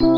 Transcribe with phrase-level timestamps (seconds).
[0.00, 0.12] Hyvää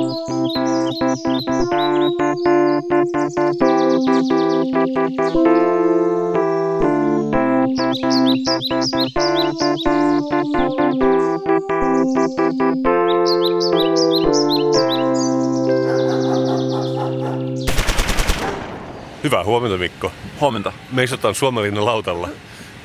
[19.44, 20.12] huomenta Mikko.
[20.40, 20.72] Huomenta.
[20.92, 22.28] Me istutaan Suomenlinnan lautalla.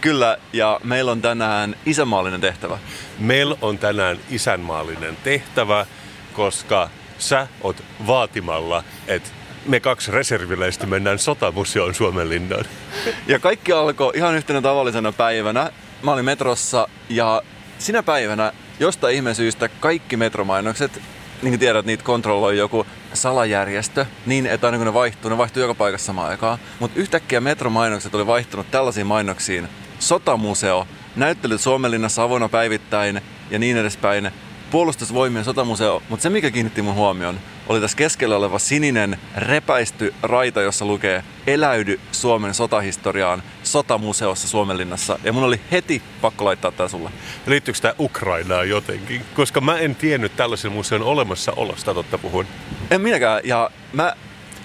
[0.01, 2.77] Kyllä, ja meillä on tänään isämaallinen tehtävä.
[3.19, 5.85] Meillä on tänään isänmaallinen tehtävä,
[6.33, 6.89] koska
[7.19, 9.29] sä oot vaatimalla, että
[9.65, 12.65] me kaksi reserviläistä mennään sotamuseoon Suomenlinnaan.
[13.27, 15.71] Ja kaikki alkoi ihan yhtenä tavallisena päivänä.
[16.01, 17.41] Mä olin metrossa ja
[17.79, 21.01] sinä päivänä jostain ihmeen syystä kaikki metromainokset,
[21.41, 25.61] niin kuin tiedät, niitä kontrolloi joku salajärjestö niin, että aina kun ne vaihtuu, ne vaihtuu
[25.61, 26.59] joka paikassa samaan aikaan.
[26.79, 29.69] Mutta yhtäkkiä metromainokset oli vaihtunut tällaisiin mainoksiin.
[29.99, 34.31] Sotamuseo, näyttelyt Suomenlinnassa avoinna päivittäin ja niin edespäin.
[34.73, 40.61] Puolustusvoimien sotamuseo, mutta se mikä kiinnitti mun huomioon, oli tässä keskellä oleva sininen repäisty raita,
[40.61, 45.19] jossa lukee Eläydy Suomen sotahistoriaan sotamuseossa Suomenlinnassa.
[45.23, 47.09] Ja mun oli heti pakko laittaa tää sulle.
[47.47, 49.21] Liittyykö tämä Ukrainaan jotenkin?
[49.35, 52.45] Koska mä en tiennyt tällaisen museon olemassaolosta, totta puhun.
[52.91, 53.41] En minäkään.
[53.43, 54.13] Ja mä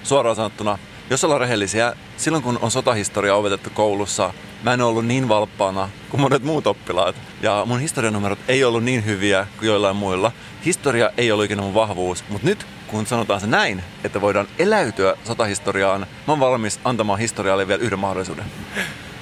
[0.03, 0.77] suoraan sanottuna,
[1.09, 6.21] jos ollaan rehellisiä, silloin kun on sotahistoria opetettu koulussa, mä en ollut niin valppaana kuin
[6.21, 7.15] monet muut oppilaat.
[7.41, 10.31] Ja mun historianumerot ei ollut niin hyviä kuin joillain muilla.
[10.65, 15.15] Historia ei ollut ikinä mun vahvuus, mutta nyt kun sanotaan se näin, että voidaan eläytyä
[15.23, 18.45] sotahistoriaan, mä oon valmis antamaan historialle vielä yhden mahdollisuuden.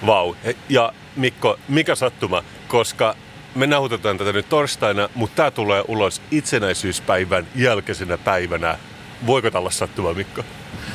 [0.05, 0.33] Vau.
[0.69, 3.15] Ja Mikko, mikä sattuma, koska
[3.55, 8.77] me nauhoitetaan tätä nyt torstaina, mutta tämä tulee ulos itsenäisyyspäivän jälkeisenä päivänä.
[9.25, 10.43] Voiko tällä sattuma, Mikko?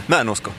[0.09, 0.53] Mä en usko.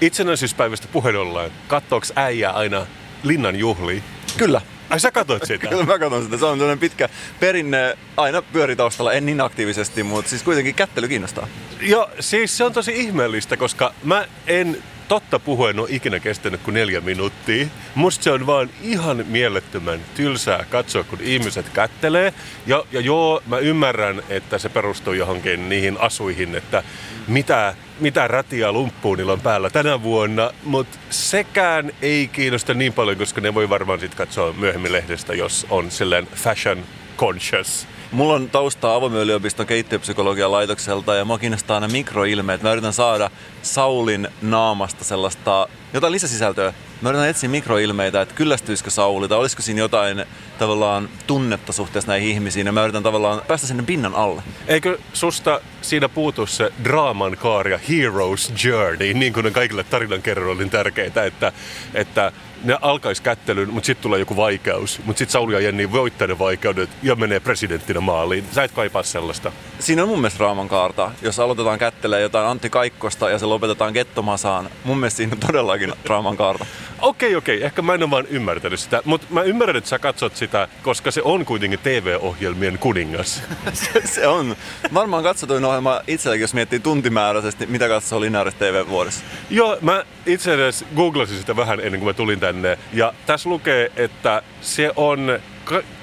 [0.00, 1.50] Itsenäisyyspäivästä puheen ollaan.
[1.68, 2.86] Kattooks äijä aina
[3.22, 4.02] linnan juhliin?
[4.36, 4.60] Kyllä.
[4.90, 5.66] Ai sä katsoit sitä?
[5.70, 6.38] Kyllä mä katson sitä.
[6.38, 7.08] Se on sellainen pitkä
[7.40, 11.48] perinne aina pyöritaustalla, en niin aktiivisesti, mutta siis kuitenkin kättely kiinnostaa.
[11.80, 16.74] Joo, siis se on tosi ihmeellistä, koska mä en totta puhuen ole ikinä kestänyt kuin
[16.74, 17.66] neljä minuuttia.
[17.94, 22.34] Musta se on vaan ihan mielettömän tylsää katsoa, kun ihmiset kättelee.
[22.66, 26.82] Ja, ja joo, mä ymmärrän, että se perustuu johonkin niihin asuihin, että
[27.28, 33.18] mitä, mitä rätiä lumppuun niillä on päällä tänä vuonna, mutta sekään ei kiinnosta niin paljon,
[33.18, 36.84] koska ne voi varmaan sitten katsoa myöhemmin lehdestä, jos on silleen fashion
[37.16, 37.86] conscious.
[38.14, 42.62] Mulla on taustaa avoimen yliopiston keittiöpsykologian laitokselta ja mua kiinnostaa aina mikroilmeet.
[42.62, 43.30] Mä yritän saada
[43.62, 46.72] Saulin naamasta sellaista jotain lisäsisältöä.
[47.00, 50.24] Mä yritän etsiä mikroilmeitä, että kyllästyisikö Sauli tai olisiko siinä jotain
[50.58, 52.66] tavallaan tunnetta suhteessa näihin ihmisiin.
[52.66, 54.42] Ja mä yritän tavallaan päästä sinne pinnan alle.
[54.66, 60.68] Eikö susta siinä puutu se draaman kaari ja hero's journey, niin kuin on kaikille tarinankerroille
[60.68, 61.52] tärkeää, että,
[61.94, 62.32] että
[62.64, 65.00] ne alkaisi kättelyn, mutta sitten tulee joku vaikeus.
[65.04, 68.44] Mutta sitten Sauli ja Jenni voittaa ne vaikeudet ja menee presidenttinä maaliin.
[68.52, 69.52] Sä et kaipaa sellaista.
[69.78, 71.10] Siinä on mun mielestä draaman kaarta.
[71.22, 75.92] Jos aloitetaan kättelee jotain Antti Kaikkosta ja se lopetetaan Gettomasaan, mun mielestä siinä on todellakin
[76.04, 76.66] draaman kaarta.
[77.00, 77.62] Okei, okei.
[77.64, 79.02] Ehkä mä en ole vaan ymmärtänyt sitä.
[79.04, 83.42] Mutta mä ymmärrän, että sä katsot sitä, koska se on kuitenkin TV-ohjelmien kuningas.
[83.72, 84.56] se, se on.
[84.94, 89.24] Varmaan katsotuin ohjelma itselläkin, jos miettii tuntimääräisesti, mitä katsoo Linearis TV vuodessa.
[89.50, 92.53] Joo, mä itse asiassa googlasin sitä vähän ennen kuin mä tulin tänne.
[92.92, 95.38] Ja tässä lukee, että se on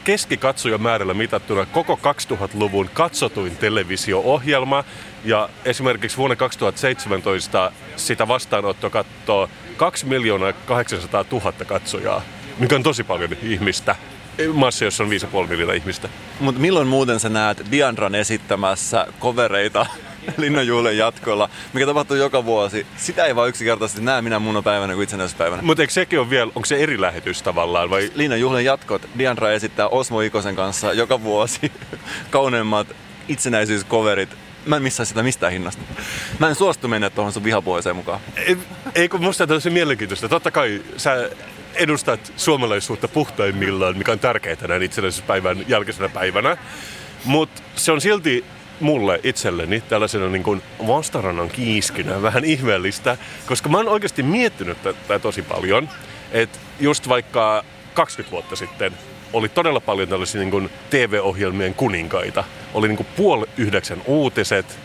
[0.03, 1.99] keskikatsojamäärällä mitattuna koko
[2.31, 4.83] 2000-luvun katsotuin televisio-ohjelma.
[5.25, 12.21] Ja esimerkiksi vuonna 2017 sitä vastaanotto katsoo 2 miljoonaa 800 000 katsojaa,
[12.59, 13.95] mikä on tosi paljon ihmistä.
[14.53, 16.09] Massa, jossa on 5,5 miljoonaa ihmistä.
[16.39, 19.85] Mutta milloin muuten sä näet Diandran esittämässä kovereita
[20.37, 22.85] Linnanjuhlen jatkolla, mikä tapahtuu joka vuosi.
[22.97, 25.61] Sitä ei vaan yksinkertaisesti näe minä muuna päivänä kuin itsenäisyyspäivänä.
[25.61, 27.89] Mutta eikö sekin ole vielä, onko se eri lähetys tavallaan?
[27.89, 28.11] Vai?
[28.15, 29.09] Linnanjuhlen jatkot.
[29.17, 31.71] Diandra esittää Osmo Ikosen kanssa joka vuosi
[32.29, 32.87] kauneimmat
[33.27, 34.29] itsenäisyyskoverit
[34.65, 35.81] mä en missaa sitä mistään hinnasta.
[36.39, 38.19] Mä en suostu mennä tuohon sun vihapuoliseen mukaan.
[38.35, 38.57] Ei,
[38.95, 40.29] ei kun musta on tosi mielenkiintoista.
[40.29, 41.29] Totta kai sä
[41.75, 46.57] edustat suomalaisuutta puhtaimmillaan, mikä on tärkeää näin itsenäisyyspäivän jälkeisenä päivänä.
[47.25, 48.45] Mutta se on silti
[48.81, 55.19] mulle itselleni tällaisena niin kuin vastarannan kiiskinä vähän ihmeellistä, koska mä oon oikeasti miettinyt tätä
[55.19, 55.89] tosi paljon,
[56.31, 57.63] että just vaikka
[57.93, 58.93] 20 vuotta sitten
[59.33, 62.43] oli todella paljon tällaisia niin kuin TV-ohjelmien kuninkaita.
[62.73, 64.79] Oli niin kuin puoli yhdeksän uutiset,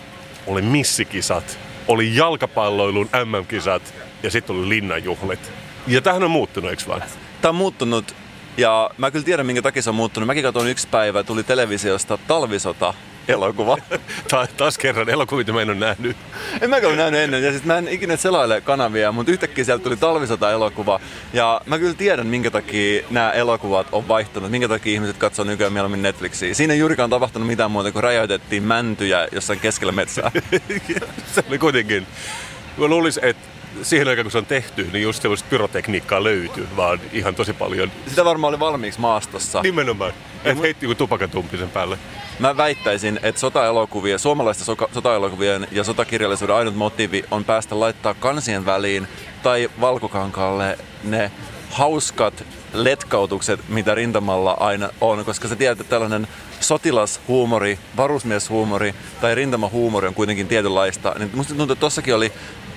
[0.46, 1.58] oli missikisat,
[1.88, 5.52] oli jalkapalloilun MM-kisat ja sitten oli linnanjuhlit.
[5.86, 7.02] Ja tähän on muuttunut, eikö vaan?
[7.40, 8.14] Tämä on muuttunut
[8.56, 10.26] ja mä kyllä tiedän, minkä takia se on muuttunut.
[10.26, 12.94] Mäkin katsoin yksi päivä, tuli televisiosta talvisota
[13.28, 13.76] elokuva.
[14.28, 16.16] Ta- taas kerran elokuvia mä en ole nähnyt.
[16.60, 17.42] En mä ole nähnyt ennen.
[17.42, 21.00] Ja siis mä en ikinä selaile kanavia, mutta yhtäkkiä sieltä tuli talvisota-elokuva.
[21.32, 25.72] Ja mä kyllä tiedän, minkä takia nämä elokuvat on vaihtunut, minkä takia ihmiset katsoo nykyään
[25.72, 26.54] mieluummin Netflixiä.
[26.54, 30.30] Siinä ei juurikaan tapahtunut mitään muuta kuin räjäytettiin mäntyjä jossain keskellä metsää.
[31.34, 32.06] se oli kuitenkin...
[32.76, 33.42] Mä luulisin, että
[33.82, 37.92] siihen aikaan kun se on tehty, niin just sellaista pyrotekniikkaa löytyy, vaan ihan tosi paljon.
[38.06, 39.62] Sitä varmaan oli valmiiksi maastossa.
[39.62, 40.12] Nimenomaan.
[40.44, 41.98] Et heitti joku tupakantumpi sen päälle.
[42.38, 48.66] Mä väittäisin, että sotaelokuvia, suomalaisten soka- sotaelokuvien ja sotakirjallisuuden ainut motiivi on päästä laittaa kansien
[48.66, 49.08] väliin
[49.42, 51.30] tai valkokankaalle ne
[51.70, 52.44] hauskat
[52.84, 56.28] letkautukset, mitä rintamalla aina on, koska sä tiedät, että tällainen
[56.60, 61.14] sotilashuumori, varusmieshuumori tai rintamahuumori on kuitenkin tietynlaista.
[61.18, 62.32] Niin musta tuntuu, että tossakin oli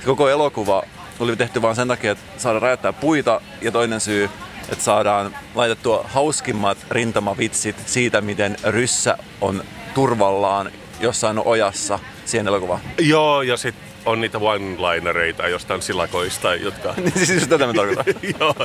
[0.05, 0.83] koko elokuva
[1.19, 4.29] oli tehty vain sen takia, että saadaan räjättää puita ja toinen syy,
[4.71, 9.63] että saadaan laitettua hauskimmat rintamavitsit siitä, miten ryssä on
[9.93, 12.81] turvallaan jossain ojassa siihen elokuvaan.
[12.99, 16.93] Joo, ja sitten on niitä one-linereita jostain silakoista, jotka...
[17.15, 18.05] Niin siis tätä mä tarkoitan.
[18.39, 18.55] joo,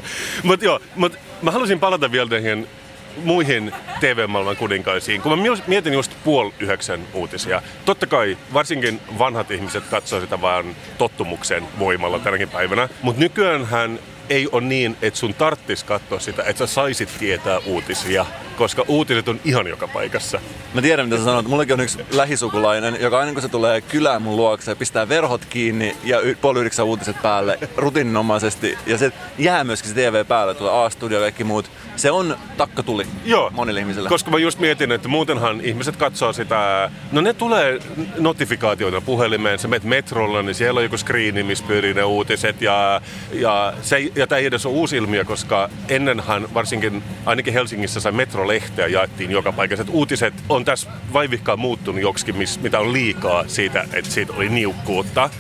[0.43, 2.69] mutta joo, mut mä haluaisin palata vielä näihin
[3.17, 5.23] muihin TV-maailman kuninkaisiin.
[5.23, 10.77] Kun mä mietin just puol yhdeksän uutisia, totta kai varsinkin vanhat ihmiset katsoo sitä vain
[10.99, 13.99] tottumuksen voimalla tänäkin päivänä, mutta nykyään
[14.31, 19.29] ei ole niin, että sun tarttis katsoa sitä, että sä saisit tietää uutisia, koska uutiset
[19.29, 20.41] on ihan joka paikassa.
[20.75, 21.49] Mä tiedän, mitä sä sanot.
[21.49, 25.97] Mullakin on yksi lähisukulainen, joka aina kun se tulee kylään mun luokse, pistää verhot kiinni
[26.05, 28.79] ja puoli yhdeksän uutiset päälle rutiininomaisesti.
[28.87, 31.71] Ja se jää myöskin se TV päälle, tulee A-studio ja kaikki muut.
[31.97, 34.09] Se on takkatuli Joo, monille ihmisille.
[34.09, 37.79] Koska mä just mietin, että muutenhan ihmiset katsoo sitä, no ne tulee
[38.19, 43.01] notifikaatioita puhelimeen, sä menet metrolla, niin siellä on joku screeni, missä pyörii ne uutiset ja,
[43.33, 48.13] ja, se, ja tämä ei edes ole uusi ilmiö, koska ennenhän varsinkin ainakin Helsingissä sai
[48.45, 49.83] metrolehteä jaettiin joka paikassa.
[49.83, 55.31] Et uutiset on tässä vaivihkaan muuttunut joksikin, mitä on liikaa siitä, että siitä oli niukkuutta.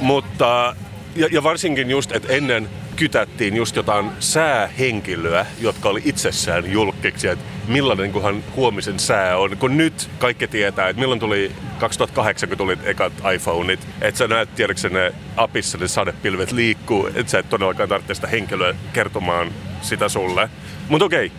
[0.00, 0.76] Mutta
[1.16, 7.44] ja, ja varsinkin just, että ennen kytättiin just jotain säähenkilöä, jotka oli itsessään julkiksi, että
[7.68, 9.56] millainen kunhan huomisen sää on.
[9.56, 14.54] Kun nyt kaikki tietää, että milloin tuli 2008, kun tuli ekat iPhoneit, että sä näet,
[14.54, 19.50] tiedätkö ne apissa ne sadepilvet liikkuu, että sä et todellakaan tarvitse sitä henkilöä kertomaan
[19.80, 20.48] sitä sulle.
[20.88, 21.32] Mutta okei,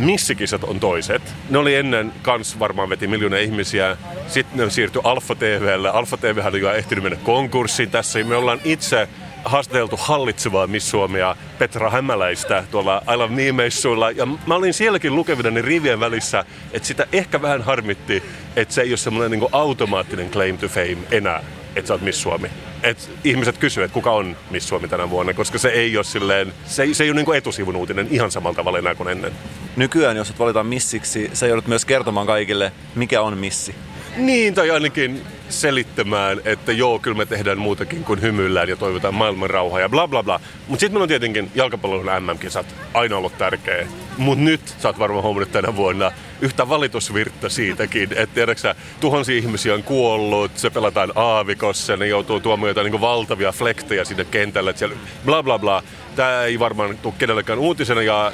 [0.00, 1.22] missikisat on toiset.
[1.50, 3.96] Ne oli ennen kans varmaan veti miljoonia ihmisiä.
[4.28, 5.90] Sitten ne siirtyi Alfa TVlle.
[5.90, 8.24] Alfa TV oli jo ehtinyt mennä konkurssiin tässä.
[8.24, 9.08] Me ollaan itse
[9.44, 14.10] haastateltu hallitsevaa Miss Suomea Petra Hämäläistä tuolla I Love Me-messuilla.
[14.10, 18.22] Ja mä olin sielläkin lukevina ne rivien välissä, että sitä ehkä vähän harmitti,
[18.56, 21.42] että se ei ole semmoinen niin automaattinen claim to fame enää,
[21.76, 22.48] että sä oot Miss Suomi.
[22.82, 26.52] Et ihmiset kysyvät, että kuka on Miss Suomi tänä vuonna, koska se ei ole silleen,
[26.66, 29.32] se ei, se ei ole niin etusivun uutinen ihan samalla tavalla enää kuin ennen.
[29.76, 33.74] Nykyään, jos valitaan missiksi, sä joudut myös kertomaan kaikille, mikä on missi.
[34.16, 39.50] Niin, tai ainakin selittämään, että joo, kyllä me tehdään muutakin kuin hymyillään ja toivotaan maailman
[39.50, 40.40] rauhaa ja bla bla bla.
[40.68, 43.86] Mutta sitten meillä on tietenkin jalkapallon MM-kisat aina ollut tärkeä.
[44.18, 49.74] Mutta nyt sä oot varmaan huomannut tänä vuonna yhtä valitusvirta siitäkin, että tiedätkö tuhansia ihmisiä
[49.74, 54.96] on kuollut, se pelataan aavikossa, ne joutuu tuomaan jotain niin valtavia flektejä sinne kentälle, siellä
[55.24, 55.82] bla bla bla.
[56.16, 58.32] Tämä ei varmaan tule kenellekään uutisena ja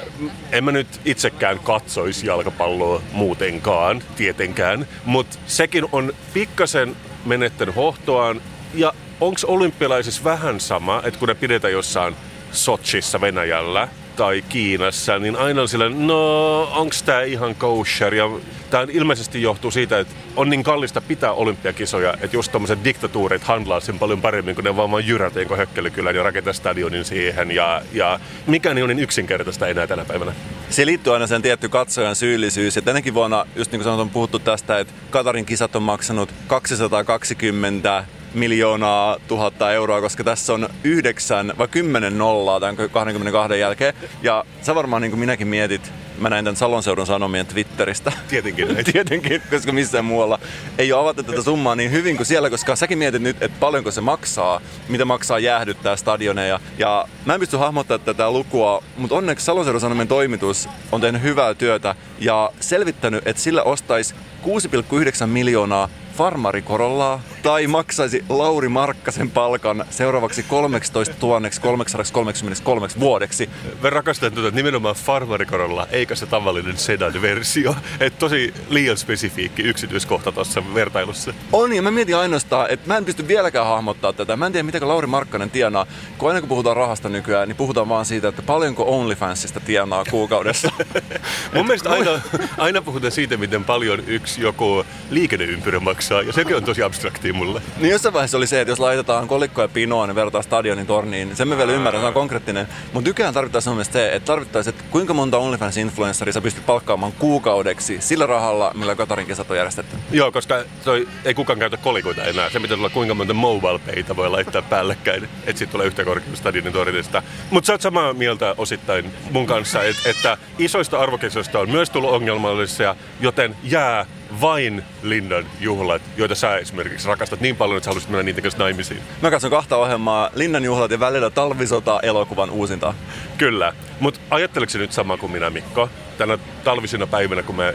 [0.51, 4.87] en mä nyt itsekään katsoisi jalkapalloa muutenkaan, tietenkään.
[5.05, 6.95] Mutta sekin on pikkasen
[7.25, 8.41] menettänyt hohtoaan
[8.73, 12.15] ja onko olympialaisissa vähän sama, että kun ne pidetään jossain
[12.51, 13.87] Sochissa Venäjällä,
[14.17, 18.13] tai Kiinassa, niin aina on sillä, no onks tää ihan kosher?
[18.13, 18.29] Ja
[18.69, 23.79] tää ilmeisesti johtuu siitä, että on niin kallista pitää olympiakisoja, että just tommoset diktatuurit handlaa
[23.79, 27.51] sen paljon paremmin, kun ne vaan vaan jyrätä jonkun hökkelykylän ja rakentaa stadionin siihen.
[27.51, 30.31] Ja, ja mikä ei ole niin yksinkertaista enää tänä päivänä.
[30.69, 32.75] Se liittyy aina sen tietty katsojan syyllisyys.
[32.75, 36.29] Ja tänäkin vuonna, just niin kuin sanot, on puhuttu tästä, että Katarin kisat on maksanut
[36.47, 38.03] 220
[38.33, 43.93] miljoonaa tuhatta euroa, koska tässä on yhdeksän vai kymmenen nollaa tämän 22 jälkeen.
[44.21, 48.11] Ja sä varmaan niin kuin minäkin mietit, mä näin tämän Salon seudun sanomien Twitteristä.
[48.27, 48.67] Tietenkin.
[48.93, 50.39] Tietenkin, koska missään muualla
[50.77, 53.91] ei ole avattu tätä summaa niin hyvin kuin siellä, koska säkin mietit nyt, että paljonko
[53.91, 56.59] se maksaa, mitä maksaa jäähdyttää stadioneja.
[56.77, 61.21] Ja mä en pysty hahmottamaan tätä lukua, mutta onneksi Salon seudun sanomien toimitus on tehnyt
[61.21, 69.85] hyvää työtä ja selvittänyt, että sillä ostaisi 6,9 miljoonaa farmarikorollaa tai maksaisi Lauri Markkasen palkan
[69.89, 73.49] seuraavaksi 13 333 vuodeksi.
[73.83, 77.75] Mä rakastan tuota nimenomaan farmarikorolla, eikä se tavallinen sedan-versio.
[77.99, 81.33] Et tosi liian spesifiikki yksityiskohta tuossa vertailussa.
[81.53, 84.37] On, ja mä mietin ainoastaan, että mä en pysty vieläkään hahmottaa tätä.
[84.37, 85.85] Mä en tiedä, mitä Lauri Markkanen tienaa.
[86.17, 90.71] Kun aina kun puhutaan rahasta nykyään, niin puhutaan vaan siitä, että paljonko OnlyFansista tienaa kuukaudessa.
[91.55, 92.11] Mun mielestä aina,
[92.57, 97.61] aina puhutaan siitä, miten paljon yksi joku liikenneympyrä maksaa, ja sekin on tosi abstraktia mulle.
[97.77, 101.27] Niin jossain vaiheessa oli se, että jos laitetaan kolikko ja pinoa, niin verrataan stadionin torniin,
[101.27, 102.67] niin sen mä vielä ymmärrän, se on konkreettinen.
[102.93, 107.97] Mutta nykyään tarvittaisiin mun se, että tarvittaisiin, että kuinka monta OnlyFans-influenceria sä pystyt palkkaamaan kuukaudeksi
[108.01, 109.97] sillä rahalla, millä Katarin kesät on järjestetty.
[110.11, 112.49] Joo, koska toi, ei kukaan käytä kolikoita enää.
[112.49, 116.37] Se pitää olla kuinka monta mobile payta voi laittaa päällekkäin, että sitten tulee yhtä korkeasta
[116.37, 117.23] stadionin tornista.
[117.51, 122.11] Mutta sä oot samaa mieltä osittain mun kanssa, että, että isoista arvokisoista on myös tullut
[122.11, 124.05] ongelmallisia, joten jää
[124.41, 128.63] vain Linnan juhlat, joita sä esimerkiksi rakastat niin paljon, että sä haluaisit mennä niiden kanssa
[128.63, 128.99] naimisiin.
[129.21, 132.93] Mä katson kahta ohjelmaa, Linnan juhlat ja välillä talvisota elokuvan uusinta.
[133.37, 135.89] Kyllä, mutta ajatteleeko nyt sama kuin minä Mikko?
[136.17, 137.73] Tänä talvisina päivinä, kun me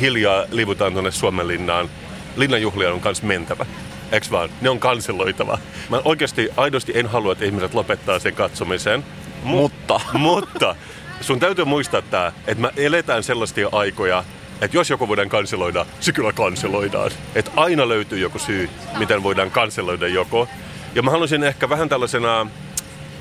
[0.00, 1.90] hiljaa livutaan tuonne Suomen linnaan,
[2.36, 3.66] Linnan juhlia on kanssa mentävä.
[4.12, 4.48] Eks vaan?
[4.60, 5.58] Ne on kanseloitava.
[5.90, 9.04] Mä oikeasti aidosti en halua, että ihmiset lopettaa sen katsomisen.
[9.42, 10.00] Mutta.
[10.12, 10.76] Mutta
[11.20, 14.24] sun täytyy muistaa tää, että me eletään sellaisia aikoja,
[14.60, 17.10] että jos joku voidaan kanseloida, se kyllä kanseloidaan.
[17.34, 20.48] Että aina löytyy joku syy, miten voidaan kanseloida joku.
[20.94, 22.46] Ja mä haluaisin ehkä vähän tällaisena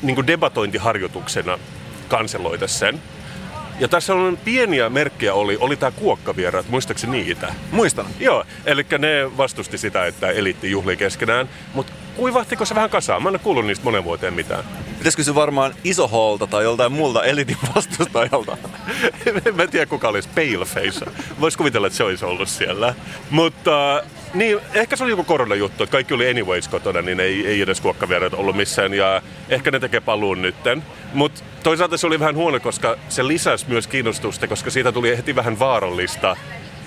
[0.02, 1.60] niin debatointiharjoituksena
[2.08, 3.02] kanseloida sen.
[3.80, 7.54] Ja tässä on pieniä merkkejä oli, oli tämä kuokkavieraat, muistaakseni niitä?
[7.72, 8.06] Muistan.
[8.20, 13.24] Joo, eli ne vastusti sitä, että eliitti juhli keskenään, mutta kuivahtiko se vähän kasaan?
[13.24, 14.64] Mä en ole kuullut niistä monen vuoteen mitään.
[15.06, 15.74] Pitäisikö se varmaan
[16.12, 18.58] holta tai joltain muulta elitin vastustajalta?
[19.56, 21.06] mä en tiedä kuka olisi Paleface.
[21.40, 22.96] Voisi kuvitella, että se olisi ollut siellä.
[23.30, 27.62] Mutta niin, ehkä se oli joku koronajuttu, että kaikki oli anyways kotona, niin ei, ei
[27.62, 28.94] edes kuokkavieraat ollut missään.
[28.94, 30.84] Ja ehkä ne tekee paluun nytten.
[31.14, 35.36] Mutta toisaalta se oli vähän huono, koska se lisäsi myös kiinnostusta, koska siitä tuli heti
[35.36, 36.38] vähän vaarallista.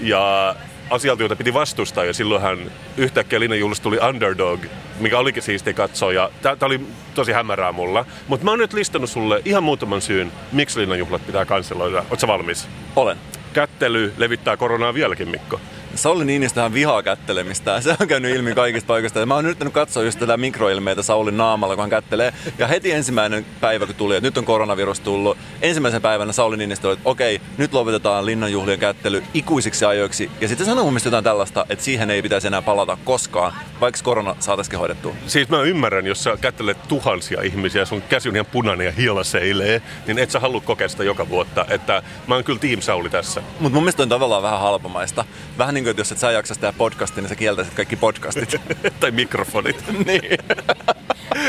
[0.00, 0.54] Ja
[0.90, 2.59] asialta, jota piti vastustaa, ja silloinhan
[2.97, 4.61] yhtäkkiä Linnanjuhlista tuli Underdog,
[5.00, 6.80] mikä olikin siisti katsoa, ja tää, tää oli
[7.14, 8.04] tosi hämärää mulla.
[8.28, 12.04] Mutta mä oon nyt listannut sulle ihan muutaman syyn, miksi Linnanjuhlat pitää kanseloida.
[12.11, 12.68] Ootko valmis?
[12.97, 13.16] Olen.
[13.52, 15.61] Kättely levittää koronaa vieläkin, Mikko.
[15.99, 17.81] Sauli Niinistöhän vihaa kättelemistä.
[17.81, 19.26] Se on käynyt ilmi kaikista paikoista.
[19.26, 22.33] Mä oon yrittänyt katsoa just tätä mikroilmeitä Saulin naamalla, kun hän kättelee.
[22.59, 26.88] Ja heti ensimmäinen päivä, kun tuli, että nyt on koronavirus tullut, ensimmäisen päivänä Sauli Niinistö
[26.88, 30.31] oli, että okei, nyt lopetetaan linnanjuhlien kättely ikuisiksi ajoiksi.
[30.40, 34.00] Ja sitten sanoi mun mielestä jotain tällaista, että siihen ei pitäisi enää palata koskaan, vaikka
[34.02, 35.14] korona saataisiin hoidettua.
[35.26, 39.83] Siis mä ymmärrän, jos sä kättelet tuhansia ihmisiä, sun käsi on ihan punainen ja hiilaseilee,
[40.07, 41.67] niin et sä halua kokea sitä joka vuotta.
[41.69, 43.43] Että mä oon kyllä Team Sauli tässä.
[43.61, 45.25] Mutta mun mielestä on tavallaan vähän halpamaista.
[45.59, 48.57] Vähän niin kuin, että jos et sä jaksa tehdä podcastin, niin sä kieltäisit kaikki podcastit.
[49.00, 49.85] tai mikrofonit.
[50.07, 50.38] niin.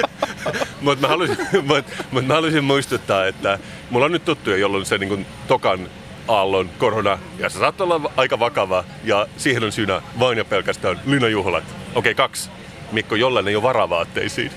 [0.82, 4.98] Mutta mä, haluaisin, mut, mut mä haluaisin muistuttaa, että mulla on nyt tuttuja, jolloin se
[4.98, 5.90] niin tokan
[6.28, 11.00] aallon korona, ja se saattaa olla aika vakava, ja siihen on syynä vain ja pelkästään
[11.06, 11.64] lynajuhlat.
[11.64, 12.50] Okei, okay, kaksi.
[12.92, 14.52] Mikko, jollain ei ole varavaatteisiin.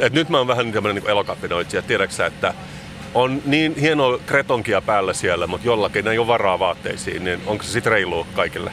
[0.00, 1.82] Et nyt mä oon vähän tämmönen niin elokappinoitsija.
[1.82, 2.54] Tiedätkö että
[3.14, 7.70] on niin hienoa kretonkia päällä siellä, mutta jollakin ei ole varaa vaatteisiin, niin onko se
[7.70, 8.70] sitten reilu kaikille?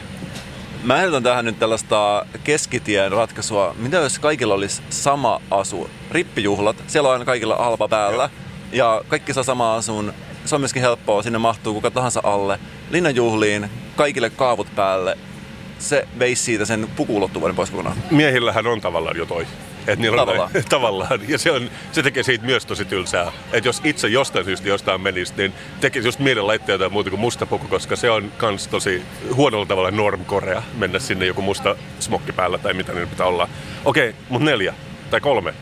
[0.84, 3.74] Mä ehdotan tähän nyt tällaista keskitien ratkaisua.
[3.78, 5.90] Mitä jos kaikilla olisi sama asu?
[6.10, 8.30] Rippijuhlat, siellä on aina kaikilla alpa päällä.
[8.72, 10.12] Ja kaikki saa sama asun.
[10.44, 12.58] Se on myöskin helppoa, sinne mahtuu kuka tahansa alle.
[12.90, 15.18] Linnanjuhliin, kaikille kaavut päälle.
[15.78, 17.96] Se veisi siitä sen pukuulottuvuuden pois kokonaan.
[18.10, 19.46] Miehillähän on tavallaan jo toi.
[19.86, 20.50] Et niillä tavallaan.
[20.54, 21.20] On, tavallaan.
[21.28, 23.32] Ja se, on, se tekee siitä myös tosi tylsää.
[23.52, 27.20] Että jos itse jostain syystä jostain menisi, niin tekisi just mielen laittaa jotain muuta kuin
[27.20, 29.02] musta puku, koska se on kans tosi
[29.34, 33.48] huonolla tavalla normkorea mennä sinne joku musta smokki päällä tai mitä niin pitää olla.
[33.84, 34.74] Okei, okay, mutta neljä
[35.10, 35.54] tai kolme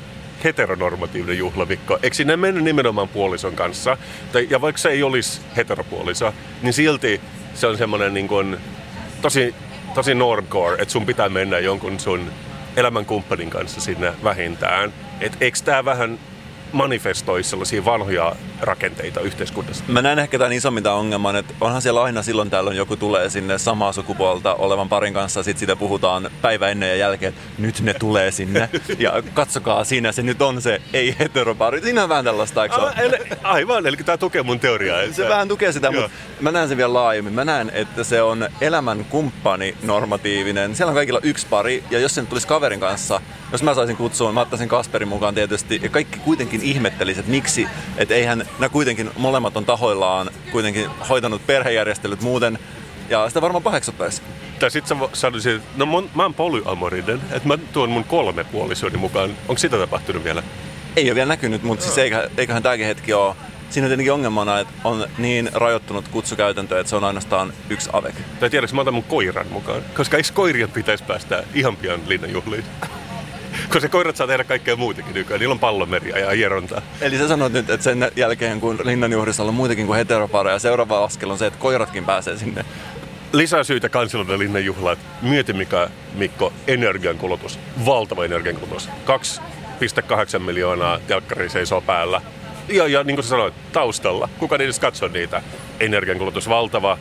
[0.45, 1.99] heteronormatiivinen juhlavikko.
[2.03, 3.97] Eikö sinne mennyt nimenomaan puolison kanssa?
[4.33, 7.21] Tai, ja vaikka se ei olisi heteropuoliso, niin silti
[7.55, 8.57] se on semmoinen niin kuin,
[9.23, 9.55] tosi,
[9.95, 12.33] tosi normcore, että sun pitää mennä jonkun sun
[12.77, 14.93] elämänkumppanin kanssa sinne vähintään.
[15.21, 16.19] Et eikö tämä vähän
[16.73, 19.85] manifestoi sellaisia vanhoja rakenteita yhteiskunnassa.
[19.89, 23.31] Mä näen ehkä tämän isommin tämän ongelman, että onhan siellä aina silloin tällöin joku tulee
[23.31, 27.95] sinne samaa sukupuolta olevan parin kanssa, sit siitä puhutaan päivä ennen ja jälkeen, nyt ne
[27.95, 31.81] tulee sinne, ja katsokaa siinä se nyt on se ei-heteropari.
[31.81, 32.77] Siinä on vähän tällaista, eikö
[33.43, 35.03] Aivan, eli tämä tukee mun teoriaa.
[35.03, 35.17] Että...
[35.17, 37.33] Se vähän tukee sitä, mutta mä näen sen vielä laajemmin.
[37.33, 40.77] Mä näen, että se on elämän kumppani normatiivinen.
[40.77, 43.21] Siellä on kaikilla yksi pari, ja jos sen tulisi kaverin kanssa,
[43.53, 47.69] jos mä saisin kutsua, mä ottaisin Kasperin mukaan tietysti, ja kaikki kuitenkin ihmettelisi, että miksi,
[47.97, 52.59] että eihän nämä kuitenkin molemmat on tahoillaan kuitenkin hoitanut perhejärjestelyt muuten,
[53.09, 54.23] ja sitä varmaan paheksuttaisi.
[54.59, 58.45] Tai sit sä sanoisit, että no mun, mä oon polyamorinen, että mä tuon mun kolme
[58.45, 59.31] puolisoni mukaan.
[59.49, 60.43] Onko sitä tapahtunut vielä?
[60.97, 63.35] Ei ole vielä näkynyt, mutta siis eiköhän, eiköhän tämäkin hetki ole.
[63.71, 68.15] Siinä on tietenkin ongelmana, että on niin rajoittunut kutsukäytäntö, että se on ainoastaan yksi avek.
[68.41, 69.83] Tai tiedätkö, mä otan mun koiran mukaan.
[69.97, 72.65] Koska eikö koirien pitäisi päästä ihan pian linnanjuhliin?
[73.73, 75.41] Koska koirat saa tehdä kaikkea muutakin nykyään.
[75.41, 76.83] Niillä on pallomeria ja hierontaa.
[77.01, 81.31] Eli sä sanoit nyt, että sen jälkeen kun linnanjuhlissa on muitakin kuin heteropareja, seuraava askel
[81.31, 82.65] on se, että koiratkin pääsee sinne.
[83.33, 84.99] Lisää syitä kansallisuuden linnanjuhlaat.
[85.23, 87.59] Mieti mikä, Mikko, energiankulutus.
[87.87, 88.89] Valtava energiankulutus.
[88.89, 92.21] 2,8 miljoonaa telkkari seisoo päällä.
[92.69, 94.29] Ja, ja niin kuin sä sanoit, taustalla.
[94.39, 95.43] Kuka edes katsoo niitä?
[95.81, 96.99] Energiankulutus valtava.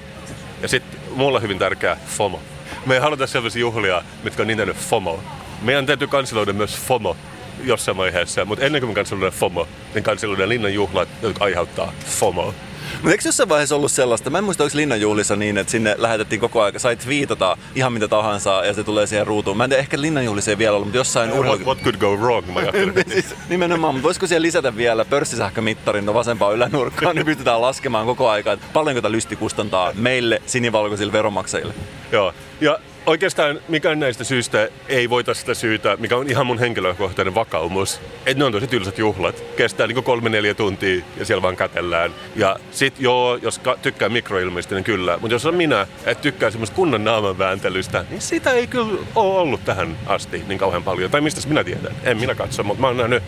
[0.62, 2.40] Ja sitten mulle hyvin tärkeä FOMO.
[2.86, 5.24] Me ei haluta sellaisia juhlia, mitkä on niin FOMO.
[5.62, 7.16] Meidän täytyy kanseloida myös FOMO
[7.64, 12.54] jossain vaiheessa, mutta ennen kuin me kanseloidaan FOMO, niin kanseloidaan linnanjuhlat, jotka aiheuttaa FOMO.
[12.94, 16.40] Mutta eikö jossain vaiheessa ollut sellaista, mä en muista, oliko Linnanjuhlissa niin, että sinne lähetettiin
[16.40, 19.58] koko ajan, sait viitata ihan mitä tahansa ja se tulee siihen ruutuun.
[19.58, 21.66] Mä en tiedä, ehkä Linnanjuhlissa ei vielä ollut, mutta jossain What, urheilu...
[21.66, 22.62] what could go wrong, mä.
[23.08, 28.30] Siis nimenomaan, mutta voisiko siellä lisätä vielä pörssisähkömittarin no vasempaan ylänurkkaan, niin pystytään laskemaan koko
[28.30, 31.74] aika, että paljonko tämä lysti kustantaa meille sinivalkoisille veronmaksajille.
[32.12, 32.34] Joo.
[32.62, 38.02] Ja oikeastaan mikään näistä syistä ei voita sitä syytä, mikä on ihan mun henkilökohtainen vakaumus.
[38.26, 39.44] Että ne on tosi tylsät juhlat.
[39.56, 42.12] Kestää niinku kolme neljä tuntia ja siellä vaan kätellään.
[42.36, 45.18] Ja sit joo, jos ka- tykkää mikroilmeistä, niin kyllä.
[45.22, 49.40] Mutta jos on minä, että tykkää semmoista kunnan naaman vääntelystä, niin sitä ei kyllä ole
[49.40, 51.12] ollut tähän asti niin kauhean paljon.
[51.12, 51.96] Tai mistä minä tiedän?
[52.04, 53.24] En minä katso, mutta mä oon nähnyt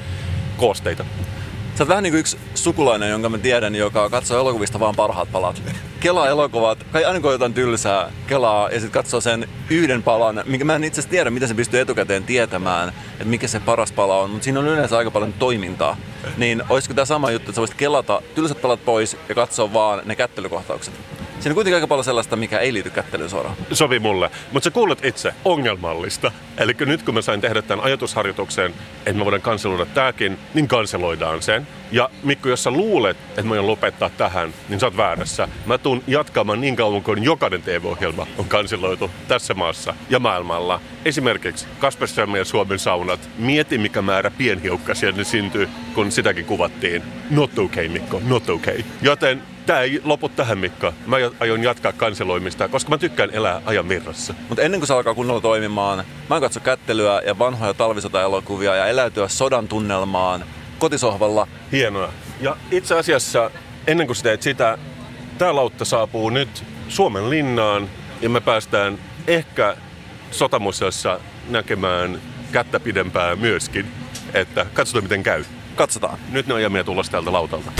[0.57, 1.05] koosteita.
[1.75, 5.31] Sä oot vähän niin kuin yksi sukulainen, jonka mä tiedän, joka katsoo elokuvista vaan parhaat
[5.31, 5.61] palat.
[5.99, 10.65] Kelaa elokuvat, kai aina kun jotain tylsää, kelaa ja sitten katsoo sen yhden palan, minkä
[10.65, 14.29] mä en itse tiedä, miten se pystyy etukäteen tietämään, että mikä se paras pala on,
[14.29, 15.97] mutta siinä on yleensä aika paljon toimintaa.
[16.37, 20.01] Niin olisiko tämä sama juttu, että sä voisit kelata tylsät palat pois ja katsoa vaan
[20.05, 20.93] ne kättelykohtaukset?
[21.43, 23.55] Siinä on kuitenkin aika paljon sellaista, mikä ei liity kättelyyn suoraan.
[23.71, 24.31] sovi mulle.
[24.51, 26.31] Mutta sä kuulet itse ongelmallista.
[26.57, 31.41] Eli nyt kun mä sain tehdä tämän ajatusharjoituksen, että me voidaan kanseloida tääkin, niin kanseloidaan
[31.41, 31.67] sen.
[31.91, 35.47] Ja Mikko, jos sä luulet, että mä voin lopettaa tähän, niin sä oot väärässä.
[35.65, 40.81] Mä tuun jatkamaan niin kauan kuin jokainen TV-ohjelma on kanseloitu tässä maassa ja maailmalla.
[41.05, 43.29] Esimerkiksi Kasperström ja Suomen saunat.
[43.37, 47.03] Mieti, mikä määrä pienhiukkasia ne syntyy, kun sitäkin kuvattiin.
[47.29, 48.83] Not okay, Mikko, not okay.
[49.01, 50.93] Joten Tämä ei lopu tähän, Mikko.
[51.05, 54.33] Mä aion jatkaa kanseloimista, koska mä tykkään elää ajan virrassa.
[54.49, 59.27] Mutta ennen kuin se alkaa kunnolla toimimaan, mä katso kättelyä ja vanhoja talvisota-elokuvia ja eläytyä
[59.27, 60.45] sodan tunnelmaan
[60.79, 61.47] kotisohvalla.
[61.71, 62.09] Hienoa.
[62.41, 63.51] Ja itse asiassa,
[63.87, 64.77] ennen kuin sä teet sitä,
[65.37, 67.89] tämä lautta saapuu nyt Suomen linnaan
[68.21, 69.77] ja me päästään ehkä
[70.31, 73.87] sotamuseossa näkemään kättä pidempää myöskin.
[74.33, 75.43] Että katsotaan miten käy.
[75.75, 76.19] Katsotaan.
[76.31, 77.71] Nyt ne on jämiä tulossa täältä lautalta.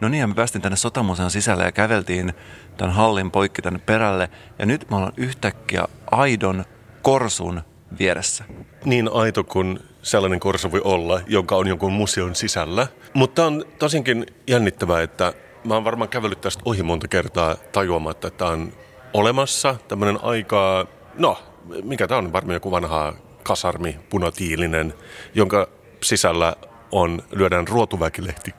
[0.00, 2.32] No niin, ja me päästiin tänne Sotamuseon sisälle ja käveltiin
[2.76, 4.30] tämän hallin poikki tänne perälle.
[4.58, 6.64] Ja nyt me ollaan yhtäkkiä aidon
[7.02, 7.62] korsun
[7.98, 8.44] vieressä.
[8.84, 12.86] Niin aito kuin sellainen korso voi olla, joka on jonkun museon sisällä.
[13.14, 15.32] Mutta on tosinkin jännittävää, että
[15.64, 18.72] mä oon varmaan kävellyt tästä ohi monta kertaa tajuamatta, että tämä on
[19.12, 20.86] olemassa tämmöinen aika,
[21.18, 21.38] no
[21.82, 24.94] mikä tämä on, varmaan joku vanha kasarmi, punatiilinen,
[25.34, 25.68] jonka
[26.02, 26.56] sisällä
[26.92, 28.54] on, lyödään ruotuväkilehti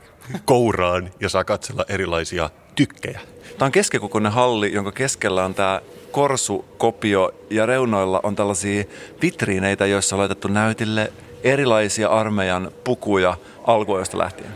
[0.45, 3.19] kouraan ja saa katsella erilaisia tykkejä.
[3.57, 8.83] Tämä on keskikokoinen halli, jonka keskellä on tämä korsukopio ja reunoilla on tällaisia
[9.21, 11.13] vitriineitä, joissa on laitettu näytille
[11.43, 14.49] erilaisia armeijan pukuja alkuajoista lähtien.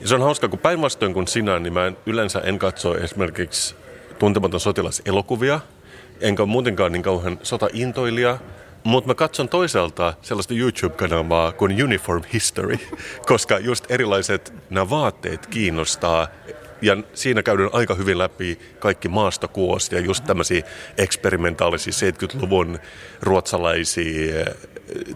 [0.00, 3.74] Ja se on hauska, kun päinvastoin kuin sinä, niin mä en, yleensä en katso esimerkiksi
[4.18, 5.60] tuntematon sotilaselokuvia,
[6.20, 8.38] enkä muutenkaan niin kauhean sotaintoilija,
[8.84, 12.78] mutta mä katson toisaalta sellaista YouTube-kanavaa kuin Uniform History,
[13.26, 16.28] koska just erilaiset nämä vaatteet kiinnostaa
[16.82, 20.62] ja siinä käydään aika hyvin läpi kaikki maastokuost ja just tämmöisiä
[20.98, 22.78] eksperimentaalisia 70-luvun
[23.22, 24.46] ruotsalaisia, eh,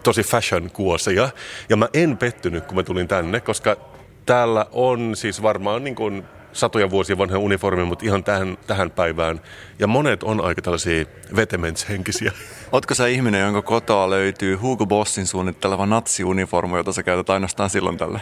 [0.03, 1.29] tosi fashion kuoseja.
[1.69, 3.77] Ja mä en pettynyt, kun mä tulin tänne, koska
[4.25, 9.41] täällä on siis varmaan niin kuin satoja vuosia vanha uniformi, mutta ihan tähän, tähän päivään.
[9.79, 12.31] Ja monet on aika tällaisia vetemenshenkisiä.
[12.71, 17.97] Ootko sä ihminen, jonka kotoa löytyy Hugo Bossin suunnitteleva natsiuniformu, jota sä käytät ainoastaan silloin
[17.97, 18.19] tällä?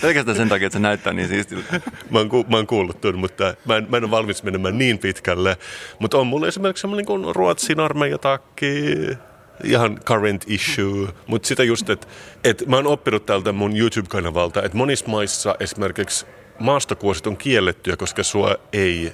[0.00, 1.80] Pelkästään sen takia, että se näyttää niin siistiltä.
[2.10, 4.78] Mä oon, ku, mä oon kuullut tuon, mutta mä en, mä en ole valmis menemään
[4.78, 5.56] niin pitkälle.
[5.98, 8.84] Mutta on mulla esimerkiksi semmoinen kuin Ruotsin armeijatakki,
[9.64, 12.06] ihan current issue, mutta sitä just, että
[12.44, 16.26] et mä oon oppinut tältä mun YouTube-kanavalta, että monissa maissa esimerkiksi
[16.58, 19.12] maastokuosit on kiellettyä, koska sua ei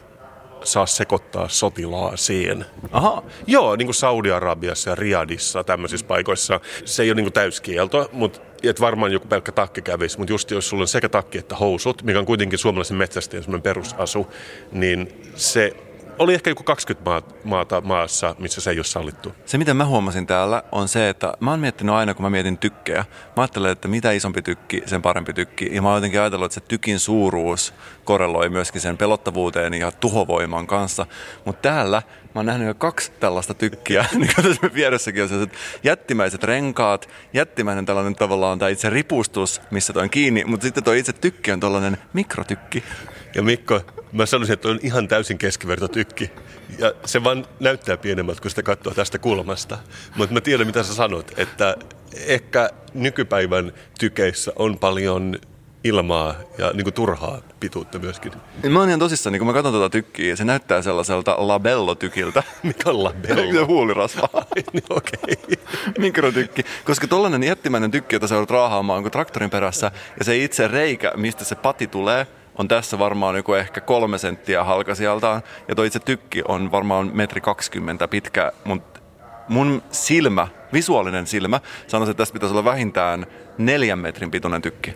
[0.65, 2.67] saa sekoittaa sotilaaseen.
[2.93, 3.23] Aha.
[3.47, 6.61] Joo, niin kuin Saudi-Arabiassa ja Riadissa, tämmöisissä paikoissa.
[6.85, 10.51] Se ei ole niin kuin täyskielto, mutta et varmaan joku pelkkä takki kävisi, mutta just
[10.51, 14.27] jos sulla on sekä takki että housut, mikä on kuitenkin suomalaisen metsästäjän perusasu,
[14.73, 15.77] niin se
[16.21, 19.35] oli ehkä joku 20 maata maassa, missä se ei ole sallittu.
[19.47, 22.59] Se, mitä mä huomasin täällä, on se, että mä oon miettinyt aina, kun mä mietin
[22.59, 23.05] tykkejä.
[23.37, 25.71] Mä ajattelen, että mitä isompi tykki, sen parempi tykki.
[25.73, 30.67] Ja mä oon jotenkin ajatellut, että se tykin suuruus korreloi myöskin sen pelottavuuteen ja tuhovoiman
[30.67, 31.07] kanssa.
[31.45, 35.57] Mutta täällä mä oon nähnyt jo kaksi tällaista tykkiä, niin kuin tässä vieressäkin on sellaiset
[35.85, 40.93] jättimäiset renkaat, jättimäinen tällainen tavallaan tämä itse ripustus, missä toi on kiinni, mutta sitten tuo
[40.93, 42.85] itse tykki on tällainen mikrotykki.
[43.35, 43.81] Ja Mikko,
[44.13, 46.31] mä sanoisin, että on ihan täysin keskivertotykki.
[46.79, 49.79] Ja se vaan näyttää pienemmältä, kun sitä katsoo tästä kulmasta.
[50.17, 51.77] Mutta mä tiedän, mitä sä sanot, että
[52.27, 55.39] ehkä nykypäivän tykeissä on paljon
[55.85, 58.33] ilmaa ja niin kuin turhaa pituutta myöskin.
[58.69, 62.43] Mä oon ihan tosissaan, niin kun mä katson tuota tykkiä, se näyttää sellaiselta labellotykiltä.
[62.63, 63.53] Mikä on labello?
[63.59, 64.29] Se huulirasva.
[64.73, 65.19] niin, okei.
[65.23, 65.57] Okay.
[65.99, 66.65] Mikrotykki.
[66.85, 71.13] Koska tollanen jättimäinen tykki, jota sä joudut raahaamaan kuin traktorin perässä, ja se itse reikä,
[71.17, 72.27] mistä se pati tulee,
[72.61, 75.43] on tässä varmaan joku ehkä kolme senttiä halkasijaltaan.
[75.69, 79.01] Ja tuo itse tykki on varmaan metri kaksikymmentä pitkä, mutta
[79.49, 83.27] mun silmä, visuaalinen silmä, sanoisi, että tässä pitäisi olla vähintään
[83.59, 84.95] neljän metrin pituinen tykki.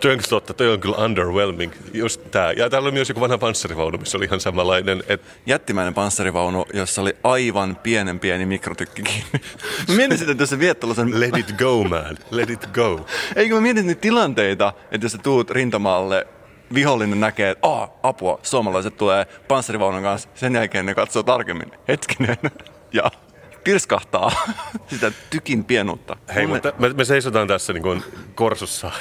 [0.00, 2.52] Toi on totta, toi on kyllä underwhelming, just tää.
[2.52, 5.02] Ja täällä on myös joku vanha panssarivaunu, missä oli ihan samanlainen.
[5.08, 5.22] Et...
[5.46, 9.40] Jättimäinen panssarivaunu, jossa oli aivan pienen pieni mikrotykki kiinni.
[9.88, 11.20] Mä mietin sitä, että jos sä viet tällaisen...
[11.20, 12.18] Let it go, man.
[12.30, 13.06] Let it go.
[13.36, 16.26] Eikö mä mietin niitä tilanteita, että jos sä tuut rintamaalle
[16.74, 20.28] vihollinen näkee, että oh, apua, suomalaiset tulee panssarivaunun kanssa.
[20.34, 21.72] Sen jälkeen ne katsoo tarkemmin.
[21.88, 22.36] Hetkinen.
[22.92, 23.10] Ja
[23.64, 24.30] pirskahtaa
[24.90, 26.16] sitä tykin pienuutta.
[26.34, 28.02] Hei, Mun mutta me, me seisotaan tässä niin kuin
[28.34, 28.90] korsussa.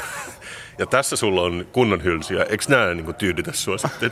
[0.78, 2.44] Ja tässä sulla on kunnon hylsyjä.
[2.44, 4.12] Eikö nämä niin kuin, tyydytä sua sitten?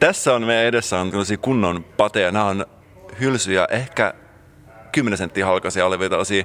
[0.00, 2.32] tässä on meidän edessä on kunnon pateja.
[2.32, 2.66] Nämä on
[3.20, 4.14] hylsyjä, ehkä
[4.92, 6.44] 10 senttiä halkaisia olevia tällaisia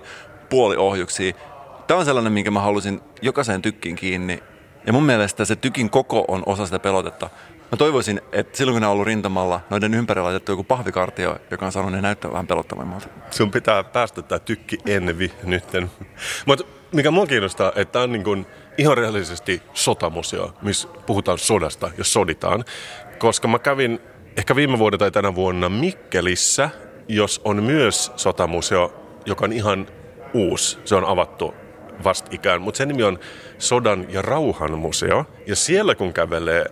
[0.50, 1.34] puoliohjuksia.
[1.88, 4.44] Tämä on sellainen, minkä mä halusin jokaiseen tykkiin kiinni
[4.88, 7.30] ja mun mielestä se tykin koko on osa sitä pelotetta.
[7.72, 11.66] Mä toivoisin, että silloin kun ne on ollut rintamalla, noiden ympärillä laitettu joku pahvikartio, joka
[11.66, 13.08] on sanonut, ne näyttää vähän pelottavammalta.
[13.30, 15.92] Sun pitää päästä tämä tykki envi nytten.
[16.46, 18.46] Mutta mikä mua kiinnostaa, että tämä on niin
[18.78, 22.66] ihan reaalisesti sotamuseo, missä puhutaan sodasta ja soditaan.
[23.18, 24.00] Koska mä kävin
[24.38, 26.70] ehkä viime vuonna tai tänä vuonna Mikkelissä,
[27.08, 28.94] jos on myös sotamuseo,
[29.26, 29.88] joka on ihan
[30.34, 30.80] uusi.
[30.86, 31.54] Se on avattu
[32.04, 33.20] vastikään, mutta sen nimi on
[33.58, 35.26] Sodan ja rauhan museo.
[35.48, 36.66] Ja siellä kun kävelee,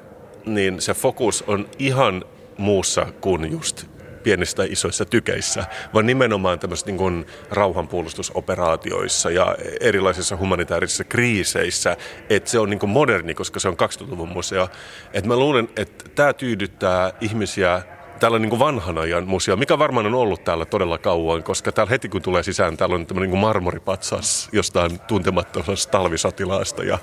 [0.46, 2.26] niin se fokus on ihan
[2.58, 3.86] muussa kuin just
[4.24, 11.98] pienissä isoissa tykeissä, vaan nimenomaan tämmöisissä niin rauhanpuolustusoperaatioissa ja erilaisissa humanitaarisissa kriiseissä,
[12.30, 14.70] että se on niin kuin moderni, koska se on 2000-luvun museo.
[15.13, 17.82] Et mä luulen, että tämä tyydyttää ihmisiä
[18.20, 21.90] täällä niin kuin vanhan ajan museo, mikä varmaan on ollut täällä todella kauan, koska täällä
[21.90, 26.84] heti kun tulee sisään, täällä on tämmöinen niin marmoripatsas jostain tuntemattomasta talvisotilaasta.
[26.84, 27.00] Ja,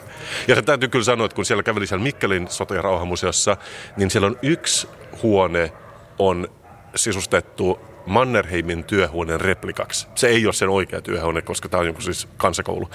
[0.48, 3.56] ja se täytyy kyllä sanoa, että kun siellä käveli siellä Mikkelin sota- ja rauhamuseossa,
[3.96, 4.88] niin siellä on yksi
[5.22, 5.72] huone
[6.18, 6.48] on
[6.94, 10.06] sisustettu Mannerheimin työhuoneen replikaksi.
[10.14, 12.90] Se ei ole sen oikea työhuone, koska tämä on joku siis kansakoulu.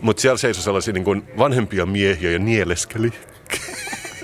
[0.00, 3.12] Mutta siellä seisoi sellaisia niin kuin vanhempia miehiä ja nieleskeli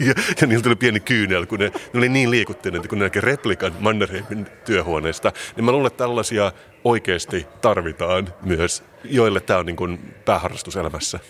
[0.01, 3.21] ja, ja niillä tuli pieni kyynel, kun ne, ne oli niin liikuttuneita, kun ne näki
[3.21, 5.33] replikan Mannerheimin työhuoneesta.
[5.57, 6.53] Niin mä luulen, että tällaisia
[6.85, 11.21] oikeasti tarvitaan myös, joille tämä on niin kuin pääharrastus elämässä.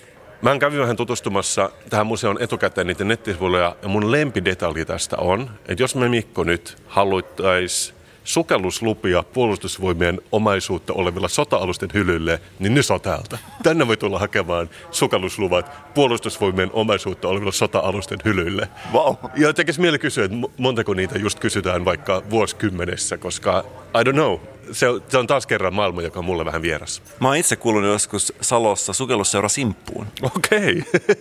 [0.42, 5.82] Mä kävin vähän tutustumassa tähän museon etukäteen niiden nettisivuille ja mun lempidetalji tästä on, että
[5.82, 7.95] jos me Mikko nyt haluttaisiin
[8.26, 13.38] sukelluslupia puolustusvoimien omaisuutta olevilla sota-alusten hylylle, niin nyt on täältä.
[13.62, 18.68] Tänne voi tulla hakemaan sukellusluvat puolustusvoimien omaisuutta olevilla sota-alusten hylylle.
[18.92, 19.14] Wow.
[19.36, 23.64] Ja tekisi mieli kysyä, että montako niitä just kysytään vaikka vuosikymmenessä, koska
[24.00, 24.38] I don't know,
[24.72, 27.02] se on, se on taas kerran maailma, joka on mulle vähän vieras.
[27.20, 30.06] Mä oon itse kuulunut joskus Salossa sukellusseura Simppuun.
[30.22, 30.82] Okei.
[30.88, 31.16] Okay.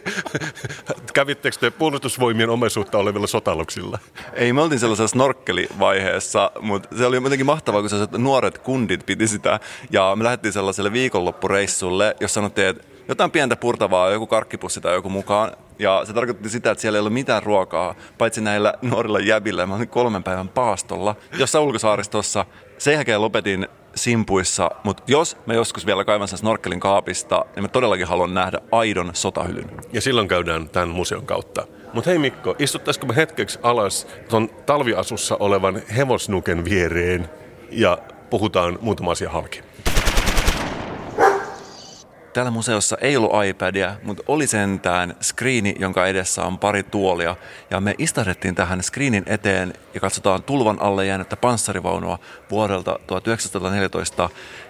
[1.13, 3.99] Kävittekö te puolustusvoimien omaisuutta olevilla sotaluksilla?
[4.33, 9.27] Ei, me oltiin sellaisessa snorkkelivaiheessa, mutta se oli jotenkin mahtavaa, kun sellaiset nuoret kundit piti
[9.27, 9.59] sitä.
[9.91, 15.09] Ja me lähdettiin sellaiselle viikonloppureissulle, jos sanottiin, että jotain pientä purtavaa, joku karkkipussi tai joku
[15.09, 15.51] mukaan.
[15.79, 19.65] Ja se tarkoitti sitä, että siellä ei ollut mitään ruokaa, paitsi näillä nuorilla jäbillä.
[19.65, 22.45] Mä olin kolmen päivän paastolla, jossa ulkosaaristossa.
[22.77, 27.67] Sen jälkeen lopetin simpuissa, mutta jos mä joskus vielä kaivan sen snorkelin kaapista, niin mä
[27.67, 29.71] todellakin haluan nähdä aidon sotahylyn.
[29.93, 31.67] Ja silloin käydään tämän museon kautta.
[31.93, 37.29] Mutta hei Mikko, istuttaisiko me hetkeksi alas tuon talviasussa olevan hevosnuken viereen
[37.71, 37.97] ja
[38.29, 39.61] puhutaan muutama asia halki.
[42.35, 47.35] Täällä museossa ei ollut iPadia, mutta oli sentään screeni, jonka edessä on pari tuolia.
[47.69, 52.19] Ja me istahdettiin tähän screenin eteen ja katsotaan tulvan alle jäänyttä panssarivaunua
[52.51, 54.29] vuodelta 1914.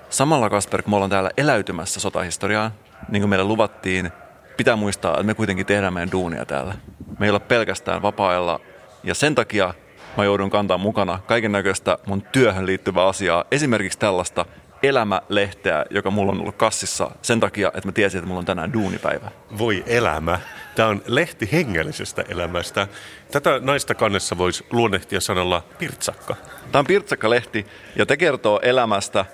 [0.10, 2.72] Samalla Kasper, kun me ollaan täällä eläytymässä sotahistoriaan,
[3.10, 4.12] niin kuin meille luvattiin,
[4.58, 6.76] pitää muistaa, että me kuitenkin tehdään meidän duunia täällä.
[7.20, 8.60] Me ei pelkästään vapaa
[9.04, 9.74] Ja sen takia
[10.18, 13.46] mä joudun kantaa mukana kaiken näköistä mun työhön liittyvää asiaa.
[13.52, 14.46] Esimerkiksi tällaista
[14.84, 18.74] elämälehteä, joka mulla on ollut kassissa sen takia, että mä tiesin, että mulla on tänään
[18.74, 19.32] duunipäivä.
[19.58, 20.40] Voi elämä.
[20.76, 22.88] Tämä on lehti hengellisestä elämästä.
[23.32, 26.36] Tätä naista kannessa voisi luonnehtia sanalla pirtsakka.
[26.72, 29.26] Tämä on pirtsakka-lehti ja te kertoo elämästä,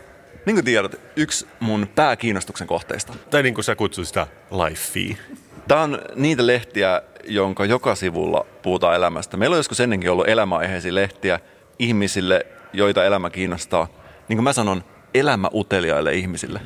[0.45, 3.13] niin kuin tiedät, yksi mun pääkiinnostuksen kohteista.
[3.29, 5.15] Tai niin kuin sä kutsut sitä lifea.
[5.67, 9.37] Tämä on niitä lehtiä, jonka joka sivulla puhutaan elämästä.
[9.37, 11.39] Meillä on joskus ennenkin ollut elämäaiheisia lehtiä
[11.79, 13.87] ihmisille, joita elämä kiinnostaa.
[14.27, 16.61] Niin kuin mä sanon, elämä uteliaille ihmisille.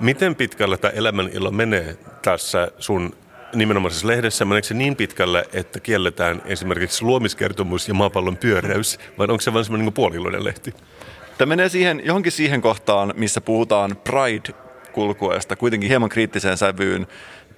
[0.00, 3.16] Miten pitkälle tämä elämän ilo menee tässä sun
[3.54, 4.44] nimenomaisessa lehdessä?
[4.44, 9.64] Meneekö se niin pitkälle, että kielletään esimerkiksi luomiskertomus ja maapallon pyöräys, vai onko se vain
[9.64, 10.74] semmoinen niin puoliluinen lehti?
[11.38, 17.06] Tämä menee siihen, johonkin siihen kohtaan, missä puhutaan Pride-kulkueesta, kuitenkin hieman kriittiseen sävyyn.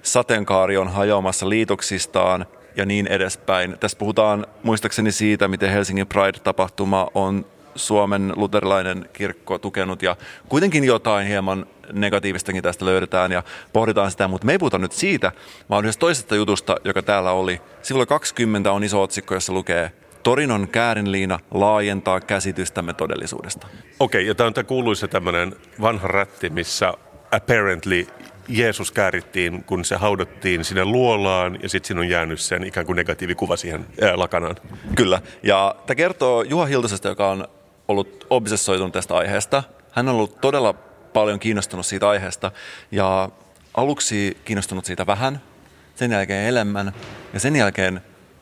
[0.01, 3.77] Sateenkaari on hajoamassa liitoksistaan ja niin edespäin.
[3.79, 7.45] Tässä puhutaan muistaakseni siitä, miten Helsingin Pride-tapahtuma on
[7.75, 10.15] Suomen luterilainen kirkko tukenut ja
[10.49, 15.31] kuitenkin jotain hieman negatiivistakin tästä löydetään ja pohditaan sitä, mutta me ei puhuta nyt siitä,
[15.69, 17.61] vaan yhdessä toisesta jutusta, joka täällä oli.
[17.81, 19.91] Sivulla 20 on iso otsikko, jossa lukee
[20.23, 23.67] Torinon käärinliina laajentaa käsitystämme todellisuudesta.
[23.67, 26.93] Okei, okay, ja tämä on tämä kuuluisa tämmöinen vanha rätti, missä
[27.31, 28.07] apparently
[28.47, 32.95] Jeesus käärittiin, kun se haudattiin sinne luolaan ja sitten siinä on jäänyt sen ikään kuin
[32.95, 34.55] negatiivikuva siihen ää, lakanaan.
[34.95, 37.47] Kyllä, ja tämä kertoo Juha Hiltusesta, joka on
[37.87, 39.63] ollut obsessoitunut tästä aiheesta.
[39.91, 40.73] Hän on ollut todella
[41.13, 42.51] paljon kiinnostunut siitä aiheesta
[42.91, 43.29] ja
[43.73, 45.41] aluksi kiinnostunut siitä vähän,
[45.95, 46.93] sen jälkeen elämän
[47.33, 48.01] ja sen jälkeen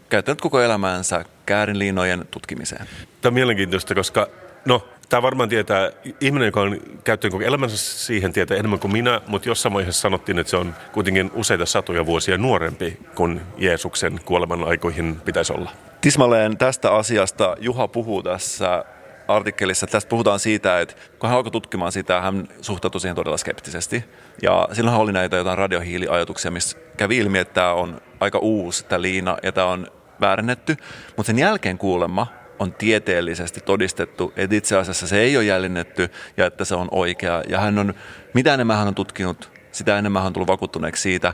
[0.09, 2.85] käyttänyt koko elämäänsä käärinliinojen tutkimiseen.
[3.21, 4.27] Tämä on mielenkiintoista, koska
[4.65, 9.21] no, tämä varmaan tietää, ihminen, joka on käyttänyt koko elämänsä siihen, tietää enemmän kuin minä,
[9.27, 14.63] mutta jossain vaiheessa sanottiin, että se on kuitenkin useita satoja vuosia nuorempi kuin Jeesuksen kuoleman
[14.63, 15.71] aikoihin pitäisi olla.
[16.01, 18.85] Tismalleen tästä asiasta Juha puhuu tässä
[19.29, 19.87] artikkelissa.
[19.87, 24.03] Tästä puhutaan siitä, että kun hän alkoi tutkimaan sitä, hän suhtautui siihen todella skeptisesti.
[24.41, 29.01] Ja silloin oli näitä jotain radiohiiliajatuksia, missä kävi ilmi, että tämä on aika uusi, tämä
[29.01, 29.87] liina, ja tämä on
[30.21, 30.77] väärennetty.
[31.17, 32.27] Mutta sen jälkeen kuulemma
[32.59, 37.43] on tieteellisesti todistettu, että itse asiassa se ei ole jäljennetty ja että se on oikea.
[37.49, 37.93] Ja hän on,
[38.33, 41.33] mitä enemmän hän on tutkinut, sitä enemmän hän on tullut vakuuttuneeksi siitä,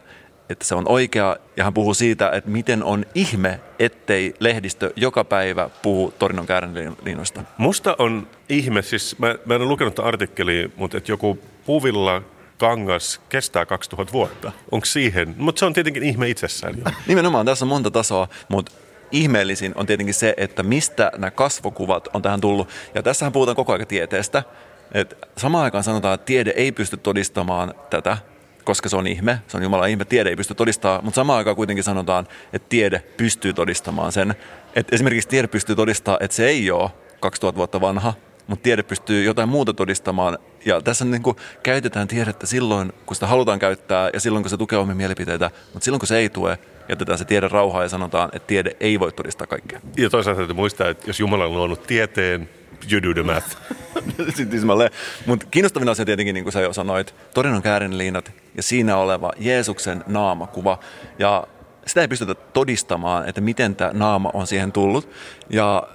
[0.50, 5.24] että se on oikea, ja hän puhuu siitä, että miten on ihme, ettei lehdistö joka
[5.24, 7.44] päivä puhu Torinon käärinliinoista.
[7.58, 12.22] Musta on ihme, siis mä, mä en ole lukenut artikkeliä, mutta että joku puvilla
[12.58, 14.52] kangas kestää 2000 vuotta.
[14.72, 15.36] Onko siihen?
[15.38, 16.76] Mutta se on tietenkin ihme itsessään.
[17.08, 18.72] Nimenomaan, tässä on monta tasoa, mutta
[19.12, 22.70] ihmeellisin on tietenkin se, että mistä nämä kasvokuvat on tähän tullut.
[22.94, 24.44] Ja tässähän puhutaan koko ajan tieteestä.
[24.92, 28.18] Et samaan aikaan sanotaan, että tiede ei pysty todistamaan tätä,
[28.66, 31.56] koska se on ihme, se on Jumalan ihme, tiede ei pysty todistamaan, mutta samaan aikaan
[31.56, 34.36] kuitenkin sanotaan, että tiede pystyy todistamaan sen.
[34.76, 38.14] Että esimerkiksi tiede pystyy todistamaan, että se ei ole 2000 vuotta vanha,
[38.48, 40.38] mutta tiede pystyy jotain muuta todistamaan.
[40.66, 44.58] Ja tässä niin kuin käytetään tiedettä silloin, kun sitä halutaan käyttää ja silloin, kun se
[44.58, 48.30] tukee omia mielipiteitä, mutta silloin, kun se ei tue, jätetään se tiede rauhaa ja sanotaan,
[48.34, 49.82] että tiede ei voi todistaa kaikkea.
[49.98, 52.50] Ja toisaalta täytyy muistaa, että jos Jumala on luonut tieteen,
[52.92, 53.58] you do the math.
[55.26, 60.04] Mutta kiinnostavin asia tietenkin, niin kuin sä jo sanoit, torinon käärinliinat ja siinä oleva Jeesuksen
[60.08, 60.80] naamakuva.
[61.20, 61.48] Ja
[61.88, 65.10] sitä ei pystytä todistamaan, että miten tämä naama on siihen tullut.
[65.50, 65.88] Ja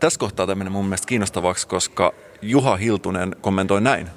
[0.00, 4.08] tässä kohtaa tämmöinen mun mielestä kiinnostavaksi, koska Juha Hiltunen kommentoi näin.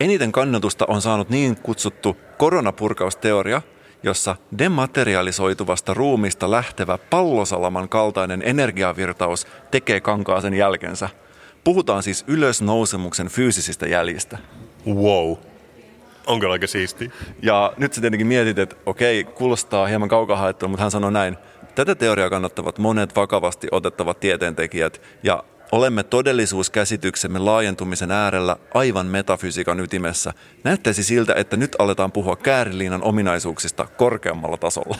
[0.00, 3.62] Eniten kannatusta on saanut niin kutsuttu koronapurkausteoria,
[4.02, 11.08] jossa dematerialisoituvasta ruumista lähtevä pallosalaman kaltainen energiavirtaus tekee kankaaseen jälkensä.
[11.64, 14.38] Puhutaan siis ylösnousemuksen fyysisistä jäljistä.
[14.86, 15.36] Wow.
[16.26, 17.10] Onko aika siisti?
[17.42, 21.36] Ja nyt sä tietenkin mietit, että okei, kuulostaa hieman kaukaa mutta hän sanoi näin.
[21.74, 30.32] Tätä teoriaa kannattavat monet vakavasti otettavat tieteentekijät ja olemme todellisuuskäsityksemme laajentumisen äärellä aivan metafysiikan ytimessä.
[30.64, 34.96] Näyttäisi siltä, että nyt aletaan puhua kääriliinan ominaisuuksista korkeammalla tasolla.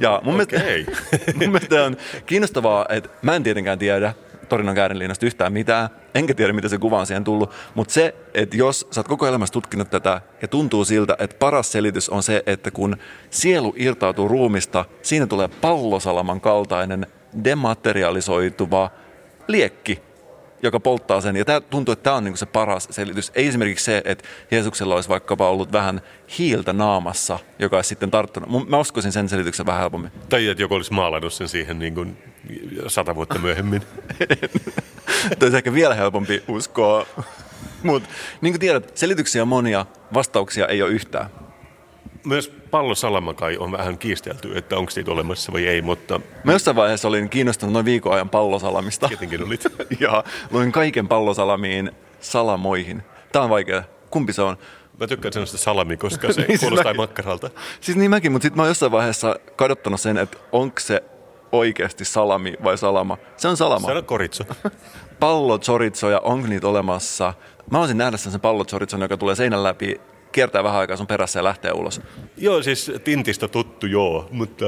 [0.00, 0.58] Ja mun, okay.
[0.58, 0.92] mielestä,
[1.38, 4.14] mun mielestä on kiinnostavaa, että mä en tietenkään tiedä
[4.48, 8.56] Torinon käärinliinasta yhtään mitään, enkä tiedä, mitä se kuva on siihen tullut, mutta se, että
[8.56, 12.42] jos sä oot koko elämässä tutkinut tätä ja tuntuu siltä, että paras selitys on se,
[12.46, 12.96] että kun
[13.30, 17.06] sielu irtautuu ruumista, siinä tulee pallosalaman kaltainen
[17.44, 18.90] dematerialisoituva
[19.48, 20.02] liekki,
[20.62, 21.36] joka polttaa sen.
[21.36, 23.32] Ja tämä tuntuu, että tämä on niinku se paras selitys.
[23.34, 26.00] Ei esimerkiksi se, että Jeesuksella olisi vaikkapa ollut vähän
[26.38, 28.68] hiiltä naamassa, joka olisi sitten tarttunut.
[28.68, 30.12] Mä uskoisin sen selityksen vähän helpommin.
[30.28, 32.16] Tai että joku olisi maalannut sen siihen niin kuin
[32.86, 33.82] sata vuotta myöhemmin.
[35.38, 37.06] Tämä olisi ehkä vielä helpompi uskoa.
[37.82, 38.08] Mutta
[38.40, 41.26] niin kuin tiedät, selityksiä on monia, vastauksia ei ole yhtään.
[42.24, 46.76] Myös pallosalama kai on vähän kiistelty, että onko niitä olemassa vai ei, mutta Mä jossain
[46.76, 49.08] vaiheessa olin kiinnostunut noin viikon ajan pallosalamista.
[49.08, 49.64] tietenkin olit.
[50.00, 53.02] ja luin kaiken pallosalamiin salamoihin.
[53.32, 53.82] Tää on vaikea.
[54.10, 54.56] Kumpi se on?
[55.00, 57.00] Mä tykkään sellaista salami, koska se Niin, siis kuulostaa mäkin.
[57.00, 57.50] makkaralta.
[57.80, 61.02] Siis niin mäkin, mutta sitten mä oon jossain vaiheessa kadottanut sen, että onko se
[61.52, 63.18] oikeasti salami vai salama.
[63.36, 63.88] Se on salama.
[63.88, 64.44] Se on koritso.
[65.20, 67.34] Pallochoritsoja, onko niitä olemassa?
[67.70, 70.00] Mä haluaisin nähdä sen pallochoritson, joka tulee seinän läpi,
[70.32, 72.00] kiertää vähän aikaa sun perässä ja lähtee ulos.
[72.36, 74.64] Joo, siis Tintistä tuttu joo, mutta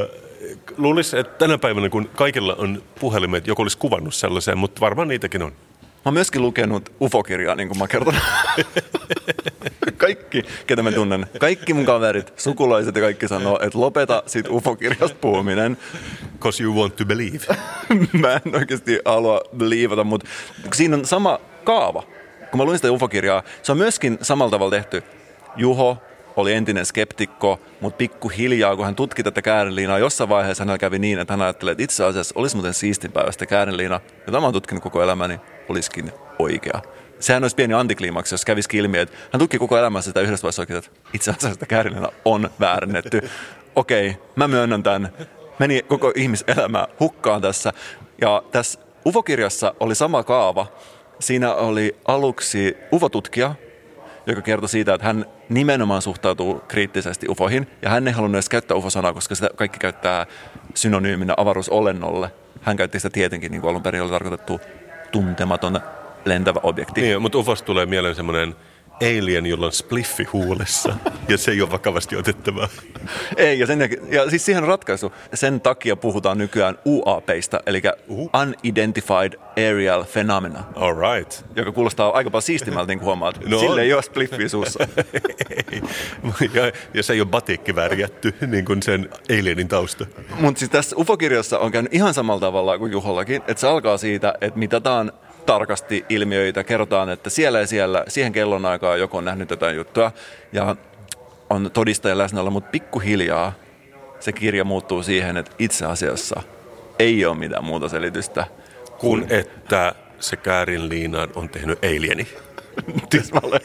[0.77, 5.43] luulisin, että tänä päivänä, kun kaikilla on puhelimet, joku olisi kuvannut sellaisen, mutta varmaan niitäkin
[5.43, 5.53] on.
[5.83, 8.15] Mä oon myöskin lukenut UFO-kirjaa, niin kuin mä kerton.
[9.97, 15.17] kaikki, ketä mä tunnen, kaikki mun kaverit, sukulaiset ja kaikki sanoo, että lopeta sit UFO-kirjasta
[15.21, 15.77] puhuminen.
[16.41, 17.39] Cause you want to believe.
[18.23, 20.29] mä en oikeasti halua liivata, mutta
[20.75, 22.03] siinä on sama kaava.
[22.51, 25.03] Kun mä luin sitä UFO-kirjaa, se on myöskin samalla tavalla tehty.
[25.57, 25.99] Juho
[26.37, 31.19] oli entinen skeptikko, mutta pikkuhiljaa, kun hän tutki tätä käärinliinaa, jossain vaiheessa hänellä kävi niin,
[31.19, 34.83] että hän ajatteli, että itse asiassa olisi muuten siistinpäivä sitä käärinliina, jota mä oon tutkinut
[34.83, 36.83] koko elämäni, olisikin oikea.
[37.21, 40.63] Sehän olisi pieni antikliimaksi, jos kävisi ilmi, että hän tutki koko elämänsä sitä yhdessä vaiheessa
[40.63, 43.21] oikein, että itse asiassa sitä käärinliina on väärennetty.
[43.77, 45.13] Okei, mä myönnän tämän.
[45.59, 47.73] Meni koko ihmiselämä hukkaan tässä.
[48.21, 50.67] Ja tässä UFO-kirjassa oli sama kaava.
[51.21, 53.55] Siinä oli aluksi UFO-tutkija,
[54.27, 58.77] joka kertoi siitä, että hän nimenomaan suhtautuu kriittisesti ufoihin, ja hän ei halunnut edes käyttää
[58.77, 60.27] ufo-sanaa, koska sitä kaikki käyttää
[60.75, 62.31] synonyyminä avaruusolennolle.
[62.63, 64.61] Hän käytti sitä tietenkin, niin kuin alun perin oli tarkoitettu
[65.13, 65.81] tuntematon
[66.25, 67.01] lentävä objekti.
[67.01, 68.57] niin, mutta ufosta tulee mieleen semmoinen
[69.03, 70.97] alien, jolla on spliffi huulessa,
[71.29, 72.69] ja se ei ole vakavasti otettavaa.
[73.37, 75.13] Ei, ja, sen, ja siis siihen ratkaisu.
[75.35, 81.45] Sen takia puhutaan nykyään UAPista, eli Unidentified Aerial Phenomena, All right.
[81.57, 83.41] joka kuulostaa aika paljon siistimältä, niin kuin huomaat.
[83.47, 83.59] No.
[83.59, 84.89] Sille ei ole spliffiä suussa.
[86.55, 90.07] Ja, ja se ei ole batikki värjätty, niin kuin sen alienin tausta.
[90.41, 94.35] Mutta siis tässä UFO-kirjassa on käynyt ihan samalla tavalla kuin Juhollakin, että se alkaa siitä,
[94.41, 95.13] että mitataan
[95.47, 100.13] tarkasti ilmiöitä, kerrotaan, että siellä ja siellä, siihen kellonaikaan joku on nähnyt jotain juttua
[100.53, 100.77] ja
[101.51, 103.53] on todistajan läsnäolo, mutta pikkuhiljaa
[104.21, 106.43] se kirja muuttuu siihen, että itse asiassa
[106.99, 108.47] ei ole mitään muuta selitystä.
[108.99, 112.29] Kun että se käärin liinaan on tehnyt alieni.
[113.11, 113.61] Tismalle.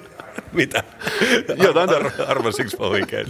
[0.52, 0.82] Mitä?
[1.62, 3.26] Jotain Ar- arvasinko mä oikein?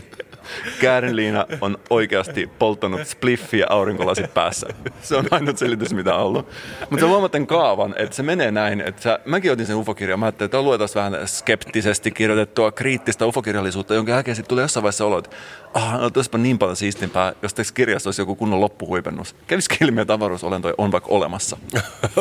[0.80, 4.66] Käärinliina on oikeasti polttanut spliffiä aurinkolasit päässä.
[5.02, 6.48] Se on ainut selitys, mitä on ollut.
[6.90, 10.46] Mutta huomaat kaavan, että se menee näin, että sä, mäkin otin sen ufokirjan, mä ajattelin,
[10.46, 15.36] että luetaan vähän skeptisesti kirjoitettua kriittistä ufokirjallisuutta, jonka jälkeen sitten tuli jossain vaiheessa olo, että
[15.74, 19.36] ah, no olisipa niin paljon siistimpää, jos tässä kirjassa olisi joku kunnon loppuhuipennus.
[19.46, 21.56] Kävisikö ilmi, että avaruusolentoja on vaikka olemassa?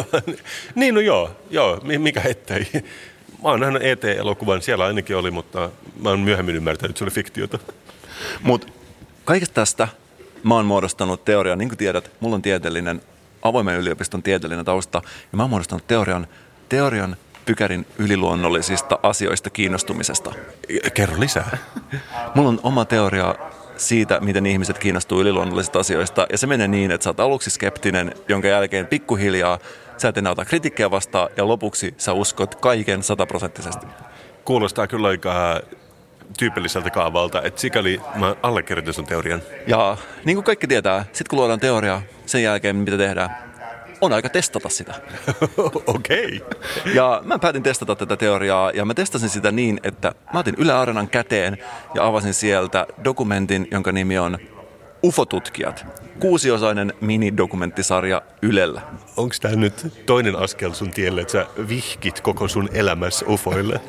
[0.76, 2.68] niin, no joo, joo, mi- mikä ettei.
[3.44, 5.70] Mä oon nähnyt ET-elokuvan, siellä ainakin oli, mutta
[6.02, 7.60] mä oon myöhemmin ymmärtänyt, että se oli fiktiota.
[8.42, 8.68] Mutta
[9.26, 9.88] kaikesta tästä
[10.44, 13.02] mä oon muodostanut teorian, niin kuin tiedät, mulla on tieteellinen,
[13.42, 16.28] avoimen yliopiston tieteellinen tausta, ja mä oon muodostanut teorian,
[16.70, 20.34] teorian pykärin yliluonnollisista asioista kiinnostumisesta.
[20.94, 21.58] Kerro lisää.
[22.36, 23.36] Mulla on oma teoria
[23.78, 28.14] siitä, miten ihmiset kiinnostuu yliluonnollisista asioista, ja se menee niin, että sä oot aluksi skeptinen,
[28.28, 29.60] jonka jälkeen pikkuhiljaa
[30.02, 33.86] sä et enää ota kritiikkiä vastaan, ja lopuksi sä uskot kaiken sataprosenttisesti.
[34.46, 35.62] Kuulostaa kyllä aika
[36.38, 39.42] tyypilliseltä kaavalta, että sikäli mä allekirjoitin sun teorian.
[39.68, 43.50] Ja niin kuin kaikki tietää, sit kun luodaan teoriaa, sen jälkeen mitä tehdään,
[44.02, 44.94] on aika testata sitä.
[45.96, 46.42] Okei.
[46.94, 50.74] Ja mä päätin testata tätä teoriaa ja mä testasin sitä niin, että mä otin Yle
[50.74, 51.58] Areenan käteen
[51.96, 54.38] ja avasin sieltä dokumentin, jonka nimi on
[55.04, 55.86] UFO-tutkijat.
[56.20, 58.82] Kuusiosainen minidokumenttisarja Ylellä.
[59.20, 63.80] Onko tämä nyt toinen askel sun tielle, että sä vihkit koko sun elämässä ufoille?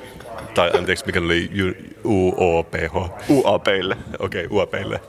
[0.55, 1.51] Tai anteeksi, mikä oli
[2.05, 3.11] UOPH?
[3.29, 3.97] UAPille.
[4.19, 5.01] Okei, okay, UAPille.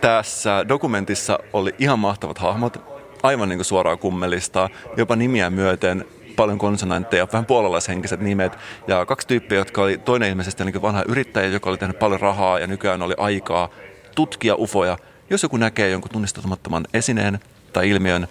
[0.00, 2.76] Tässä dokumentissa oli ihan mahtavat hahmot,
[3.22, 6.04] aivan niin kuin suoraa kummelista, jopa nimiä myöten
[6.36, 8.58] paljon konsonantteja, vähän puolalaishenkiset nimet.
[8.88, 12.58] Ja kaksi tyyppiä, jotka oli toinen ilmeisesti niin vanha yrittäjä, joka oli tehnyt paljon rahaa
[12.58, 13.68] ja nykyään oli aikaa
[14.14, 14.98] tutkia ufoja.
[15.30, 17.38] Jos joku näkee jonkun tunnistamattoman esineen
[17.72, 18.28] tai ilmiön,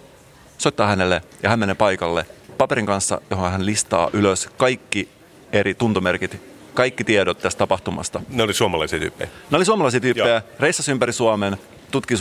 [0.60, 2.26] soittaa hänelle ja hän menee paikalle
[2.58, 5.08] paperin kanssa, johon hän listaa ylös kaikki
[5.52, 6.42] eri tuntomerkit,
[6.74, 8.22] kaikki tiedot tästä tapahtumasta.
[8.28, 9.30] Ne oli suomalaisia tyyppejä.
[9.50, 10.40] Ne oli suomalaisia tyyppejä, Joo.
[10.60, 11.56] reissasi ympäri Suomen,
[11.90, 12.14] tutki,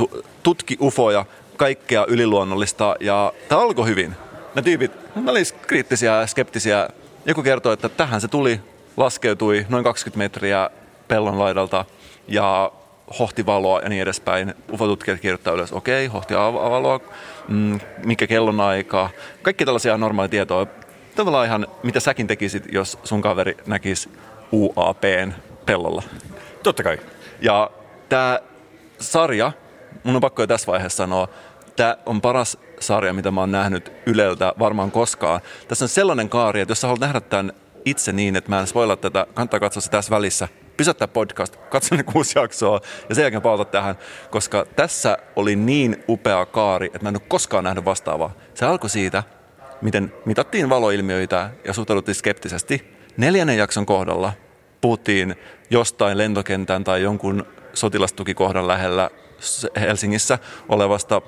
[0.43, 1.25] tutki ufoja,
[1.57, 4.15] kaikkea yliluonnollista ja tämä alkoi hyvin.
[4.55, 6.89] Ne tyypit, ne oli kriittisiä ja skeptisiä.
[7.25, 8.59] Joku kertoi, että tähän se tuli,
[8.97, 10.69] laskeutui noin 20 metriä
[11.07, 11.85] pellon laidalta
[12.27, 12.71] ja
[13.19, 14.53] hohti valoa ja niin edespäin.
[14.73, 16.99] Ufotutkijat kirjoittaa ylös, okei, okay, hohti av- valoa,
[17.47, 19.09] mm, mikä kellonaika,
[19.41, 20.67] kaikki tällaisia normaalia tietoa.
[21.15, 24.09] Tavallaan ihan, mitä säkin tekisit, jos sun kaveri näkisi
[24.51, 25.33] UAPn
[25.65, 26.03] pellolla.
[26.63, 26.97] Totta kai.
[27.41, 27.71] Ja
[28.09, 28.39] Tämä
[28.99, 29.51] sarja,
[30.03, 31.27] mun on pakko jo tässä vaiheessa sanoa,
[31.75, 35.41] tämä on paras sarja, mitä mä oon nähnyt Yleltä varmaan koskaan.
[35.67, 37.53] Tässä on sellainen kaari, että jos sä haluat nähdä tämän
[37.85, 40.47] itse niin, että mä en spoilaa tätä, kannattaa katsoa se tässä välissä.
[40.79, 43.95] Pysäyttää podcast, katso ne kuusi jaksoa ja sen jälkeen palata tähän,
[44.29, 48.33] koska tässä oli niin upea kaari, että mä en ole koskaan nähnyt vastaavaa.
[48.53, 49.23] Se alkoi siitä,
[49.81, 52.97] miten mitattiin valoilmiöitä ja suhtauduttiin skeptisesti.
[53.17, 54.33] Neljännen jakson kohdalla
[54.81, 55.35] puhuttiin
[55.69, 59.09] jostain lentokentän tai jonkun sotilastukikohdan lähellä
[59.79, 61.21] Helsingissä olevasta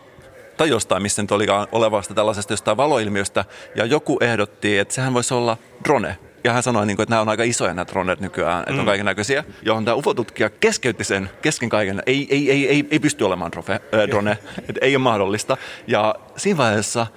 [0.57, 3.45] tai jostain, missä nyt olikaan olevasta tällaisesta jostain valoilmiöstä,
[3.75, 6.17] ja joku ehdotti, että sehän voisi olla drone.
[6.43, 8.79] Ja hän sanoi, niin että nämä on aika isoja nämä dronet nykyään, että mm.
[8.79, 12.03] on kaiken näköisiä, johon tämä UFO-tutkija keskeytti sen kesken kaiken.
[12.05, 14.37] Ei, ei, ei, ei, ei pysty olemaan drofe, äh, drone,
[14.69, 15.57] että ei ole mahdollista.
[15.87, 17.07] Ja siinä vaiheessa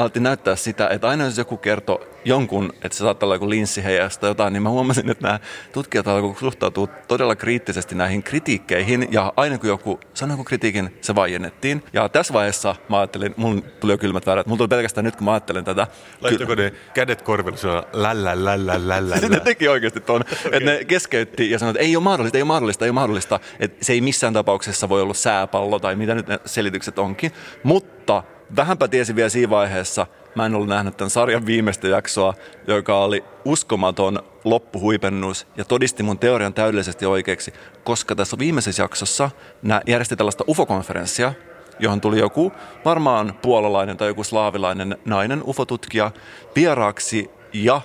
[0.00, 4.20] alettiin näyttää sitä, että aina jos joku kertoo jonkun, että se saattaa olla joku linssiheijasta
[4.20, 5.40] tai jotain, niin mä huomasin, että nämä
[5.72, 9.08] tutkijat alkoivat suhtautua todella kriittisesti näihin kritiikkeihin.
[9.10, 11.82] Ja aina kun joku sanoi joku kritiikin, se vaiennettiin.
[11.92, 14.46] Ja tässä vaiheessa mä ajattelin, mun tuli jo kylmät väärät.
[14.46, 15.86] Mulla tuli pelkästään nyt, kun mä ajattelen tätä.
[16.20, 20.20] Laittako ne kädet korville sanoa lällä, lällä, lällä, ne teki oikeasti tuon.
[20.20, 20.36] Okay.
[20.44, 23.40] Että ne keskeytti ja sanoi, että ei ole mahdollista, ei ole mahdollista, ei ole mahdollista.
[23.60, 27.32] Että se ei missään tapauksessa voi olla sääpallo tai mitä nyt ne selitykset onkin.
[27.62, 28.22] Mutta
[28.56, 32.34] vähänpä tiesi vielä siinä vaiheessa, mä en ollut nähnyt tämän sarjan viimeistä jaksoa,
[32.66, 37.52] joka oli uskomaton loppuhuipennus ja todisti mun teorian täydellisesti oikeaksi,
[37.84, 39.30] koska tässä viimeisessä jaksossa
[39.62, 41.32] nämä järjesti tällaista UFO-konferenssia,
[41.78, 42.52] johon tuli joku
[42.84, 46.10] varmaan puolalainen tai joku slaavilainen nainen UFO-tutkija
[46.56, 47.80] vieraaksi ja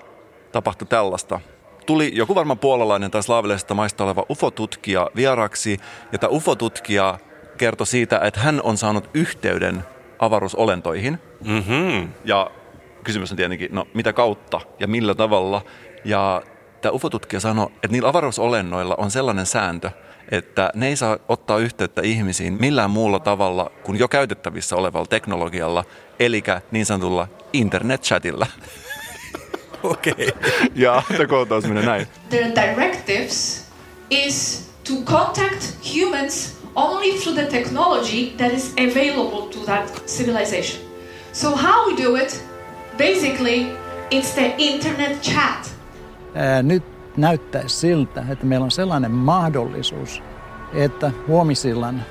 [0.51, 1.39] tapahtui tällaista.
[1.86, 5.78] Tuli joku varmaan puolalainen tai slaavilaisesta maista oleva UFO-tutkija vieraaksi
[6.11, 7.18] ja tämä UFO-tutkija
[7.57, 9.84] kertoi siitä, että hän on saanut yhteyden
[10.20, 11.20] avaruusolentoihin.
[11.45, 12.09] Mm-hmm.
[12.26, 12.51] Ja
[13.03, 15.61] kysymys on tietenkin, no mitä kautta ja millä tavalla.
[16.05, 16.41] Ja
[16.82, 19.91] tämä UFO-tutkija sanoi, että niillä avaruusolennoilla on sellainen sääntö,
[20.32, 25.84] että ne ei saa ottaa yhteyttä ihmisiin millään muulla tavalla kuin jo käytettävissä olevalla teknologialla,
[26.20, 28.47] eli niin sanotulla internet-chatilla.
[29.84, 30.13] Okei.
[30.13, 30.32] Okay.
[30.76, 32.07] ja tämä kohtaus menee näin.
[32.30, 33.66] Their directives
[34.09, 35.63] is to contact
[35.95, 40.82] humans only through the technology that is available to that civilization.
[41.34, 42.43] So how we do it?
[42.97, 43.67] Basically,
[44.11, 45.76] it's the internet chat.
[46.36, 46.84] Ää, nyt
[47.17, 50.23] näyttäisi siltä, että meillä on sellainen mahdollisuus,
[50.73, 52.03] että huomisillan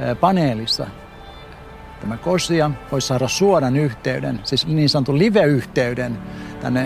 [0.00, 0.86] ää, paneelissa
[2.00, 6.18] tämä Kosia voisi saada suoran yhteyden, siis niin sanotun live-yhteyden
[6.60, 6.84] tänne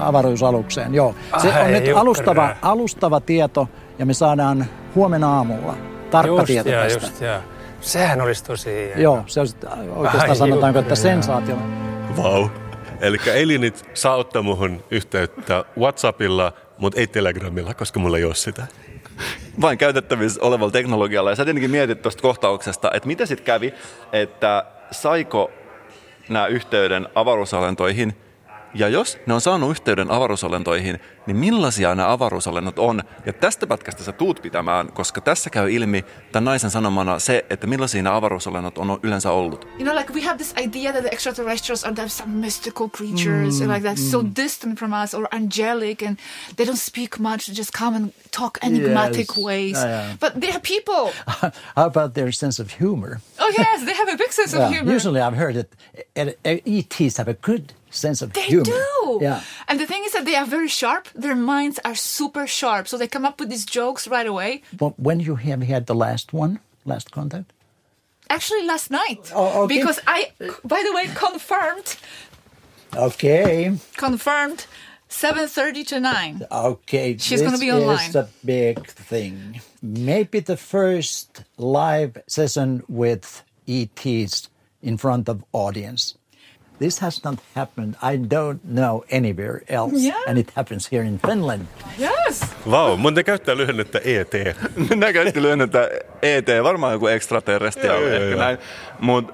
[0.00, 0.94] avaruusalukseen.
[0.94, 1.14] Joo.
[1.42, 3.68] Se on nyt alustava, alustava tieto
[3.98, 5.76] ja me saadaan huomenna aamulla
[6.10, 7.06] tarkka just, tieto jaa, tästä.
[7.06, 7.42] Just, jaa.
[7.80, 9.00] Sehän olisi tosi hieno.
[9.00, 9.56] Joo, se olisi
[9.96, 11.56] oikeastaan Ai, sanotaanko, että juuri, sensaatio.
[12.16, 12.40] Vau.
[12.42, 12.50] Wow.
[13.00, 18.66] Eli Elinit saa ottaa muhun yhteyttä Whatsappilla, mutta ei Telegramilla, koska mulla ei ole sitä.
[19.60, 21.30] Vain käytettävissä olevalla teknologialla.
[21.30, 23.74] Ja sä tietenkin mietit tuosta kohtauksesta, että mitä sitten kävi,
[24.12, 25.50] että saiko
[26.28, 28.16] nämä yhteyden avaruusalentoihin–
[28.74, 33.02] ja jos ne on saanut yhteyden avaruusolentoihin, niin millaisia nämä avaruusolennot on?
[33.26, 37.66] Ja tästä pätkästä sä tuut pitämään, koska tässä käy ilmi tämän naisen sanomana se, että
[37.66, 39.64] millaisia nämä avaruusolennot on yleensä ollut.
[39.64, 43.68] You know, like we have this idea that the extraterrestrials are some mystical creatures, mm,
[43.68, 44.10] like that, mm.
[44.10, 46.16] so distant from us or angelic, and
[46.56, 49.38] they don't speak much, they just come and talk enigmatic yes.
[49.38, 49.76] ways.
[49.76, 50.16] Yeah, yeah.
[50.20, 51.12] But they are people.
[51.76, 53.20] How about their sense of humor?
[53.38, 54.92] Oh yes, they have a big sense of humor.
[54.92, 55.68] Usually I've heard that
[56.44, 58.64] ETs have a good sense of they humor.
[58.64, 59.18] do.
[59.20, 59.42] Yeah.
[59.68, 61.08] And the thing is that they are very sharp.
[61.14, 62.88] Their minds are super sharp.
[62.88, 64.62] So they come up with these jokes right away.
[64.72, 67.52] But when you have had the last one, last contact?
[68.28, 69.32] Actually, last night.
[69.34, 69.78] Oh, okay.
[69.78, 70.30] Because I,
[70.64, 71.96] by the way, confirmed.
[72.94, 73.76] Okay.
[73.96, 74.66] Confirmed.
[75.08, 76.46] 7.30 to 9.
[76.52, 77.16] Okay.
[77.18, 77.96] She's going to be online.
[77.96, 79.60] This is a big thing.
[79.82, 84.48] Maybe the first live session with ETs
[84.80, 86.14] in front of audience.
[86.80, 90.02] This has not happened, I don't know, anywhere else.
[90.02, 90.16] Yeah.
[90.28, 91.66] And it happens here in Finland.
[91.98, 92.40] Yes.
[92.70, 94.32] Vau, wow, mun ne käyttää lyhennettä ET.
[94.96, 95.88] ne käytti lyhennettä
[96.22, 98.38] ET, varmaan joku extraterrestrial ehkä joo.
[98.38, 98.58] näin.
[99.00, 99.32] Mutta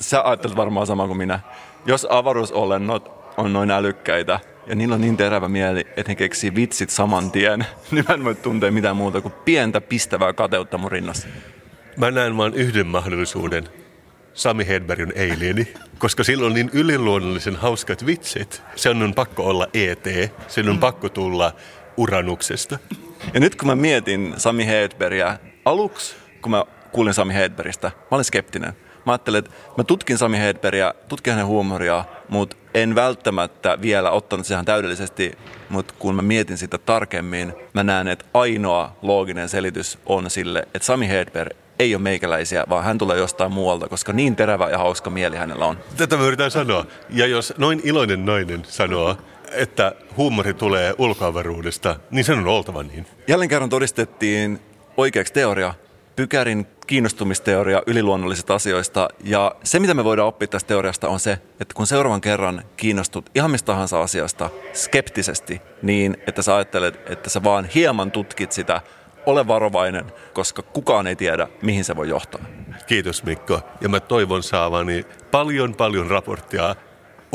[0.00, 1.40] sä ajattelet varmaan sama kuin minä.
[1.86, 6.90] Jos avaruusolennot on noin älykkäitä ja niillä on niin terävä mieli, että he keksii vitsit
[6.90, 11.28] saman tien, niin mä en voi tuntea mitään muuta kuin pientä pistävää kateutta mun rinnassa.
[11.96, 13.68] Mä näen vaan yhden mahdollisuuden.
[14.34, 18.62] Sami Hedbergin Alieni, koska sillä on niin yliluonnollisen hauskat vitsit.
[18.76, 21.52] Sen on pakko olla ET, sen on pakko tulla
[21.96, 22.78] Uranuksesta.
[23.34, 28.24] Ja nyt kun mä mietin Sami Hedbergia, aluksi kun mä kuulin Sami Hedbergistä, mä olin
[28.24, 28.72] skeptinen.
[29.06, 34.46] Mä ajattelin, että mä tutkin Sami Hedbergia, tutkin hänen huumoria, mutta en välttämättä vielä ottanut
[34.46, 35.32] sehän täydellisesti,
[35.68, 40.86] mutta kun mä mietin sitä tarkemmin, mä näen, että ainoa looginen selitys on sille, että
[40.86, 45.10] Sami Hedberg ei ole meikäläisiä, vaan hän tulee jostain muualta, koska niin terävä ja hauska
[45.10, 45.78] mieli hänellä on.
[45.96, 46.86] Tätä mä yritän sanoa.
[47.10, 49.16] Ja jos noin iloinen nainen sanoo,
[49.52, 53.06] että huumori tulee ulkoavaruudesta, niin sen on oltava niin.
[53.28, 54.60] Jälleen kerran todistettiin
[54.96, 55.74] oikeaksi teoria,
[56.16, 59.08] Pykärin kiinnostumisteoria yliluonnollisista asioista.
[59.24, 63.30] Ja se, mitä me voidaan oppia tästä teoriasta, on se, että kun seuraavan kerran kiinnostut
[63.34, 68.80] ihan mistä tahansa asiasta skeptisesti, niin että sä ajattelet, että sä vaan hieman tutkit sitä,
[69.28, 72.40] ole varovainen, koska kukaan ei tiedä, mihin se voi johtaa.
[72.86, 73.60] Kiitos Mikko.
[73.80, 76.74] Ja mä toivon saavani paljon paljon raporttia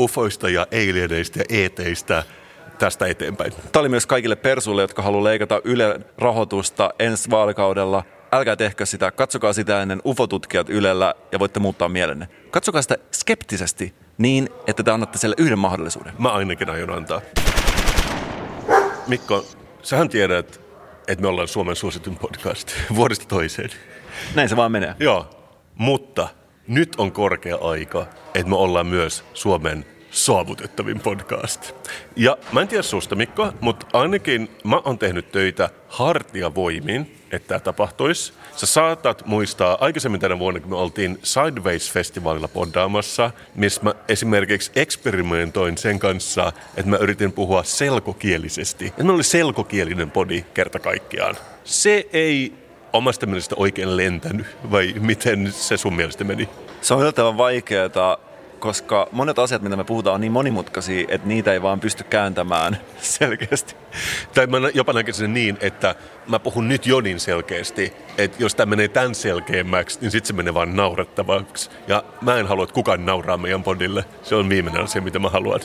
[0.00, 2.22] ufoista ja alieneista ja eeteistä
[2.78, 3.52] tästä eteenpäin.
[3.72, 8.04] Tämä oli myös kaikille persuille, jotka haluaa leikata Yle rahoitusta ensi vaalikaudella.
[8.32, 12.28] Älkää tehkö sitä, katsokaa sitä ennen ufotutkijat Ylellä ja voitte muuttaa mielenne.
[12.50, 16.12] Katsokaa sitä skeptisesti niin, että te annatte sille yhden mahdollisuuden.
[16.18, 17.20] Mä ainakin aion antaa.
[19.06, 19.46] Mikko,
[19.82, 20.63] sähän tiedät,
[21.08, 23.70] että me ollaan Suomen suositun podcast vuodesta toiseen.
[24.34, 24.94] Näin se vaan menee.
[25.00, 25.30] Joo,
[25.74, 26.28] mutta
[26.68, 31.72] nyt on korkea aika, että me ollaan myös Suomen saavutettavin podcast.
[32.16, 37.60] Ja mä en tiedä susta Mikko, mutta ainakin mä oon tehnyt töitä hartiavoimin, että tämä
[37.60, 38.32] tapahtuisi.
[38.56, 45.78] Sä saatat muistaa aikaisemmin tänä vuonna, kun me oltiin Sideways-festivaalilla poddaamassa, missä mä esimerkiksi eksperimentoin
[45.78, 48.92] sen kanssa, että mä yritin puhua selkokielisesti.
[48.98, 51.36] Ja oli selkokielinen podi kerta kaikkiaan.
[51.64, 52.52] Se ei
[52.92, 56.48] omasta mielestä oikein lentänyt, vai miten se sun mielestä meni?
[56.80, 58.18] Se on yllättävän vaikeaa
[58.58, 62.76] koska monet asiat, mitä me puhutaan, on niin monimutkaisia, että niitä ei vaan pysty kääntämään
[63.00, 63.74] selkeästi.
[64.34, 65.94] Tai mä jopa näkisin niin, että
[66.28, 70.32] mä puhun nyt jo niin selkeästi, että jos tämä menee tämän selkeämmäksi, niin sitten se
[70.32, 71.70] menee vaan naurettavaksi.
[71.88, 74.04] Ja mä en halua, että kukaan nauraa meidän podille.
[74.22, 75.60] Se on viimeinen asia, mitä mä haluan.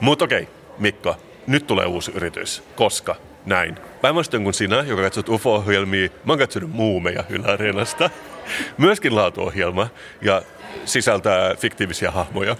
[0.00, 1.16] Mutta okei, Mikko,
[1.46, 2.62] nyt tulee uusi yritys.
[2.76, 3.16] Koska?
[3.46, 3.76] Näin.
[4.00, 8.10] Päinvastoin kuin sinä, joka katsot UFO-ohjelmia, mä oon katsonut muumeja Yle
[8.78, 9.88] Myöskin laatuohjelma.
[10.22, 10.42] Ja
[10.84, 12.56] sisältää fiktiivisiä hahmoja.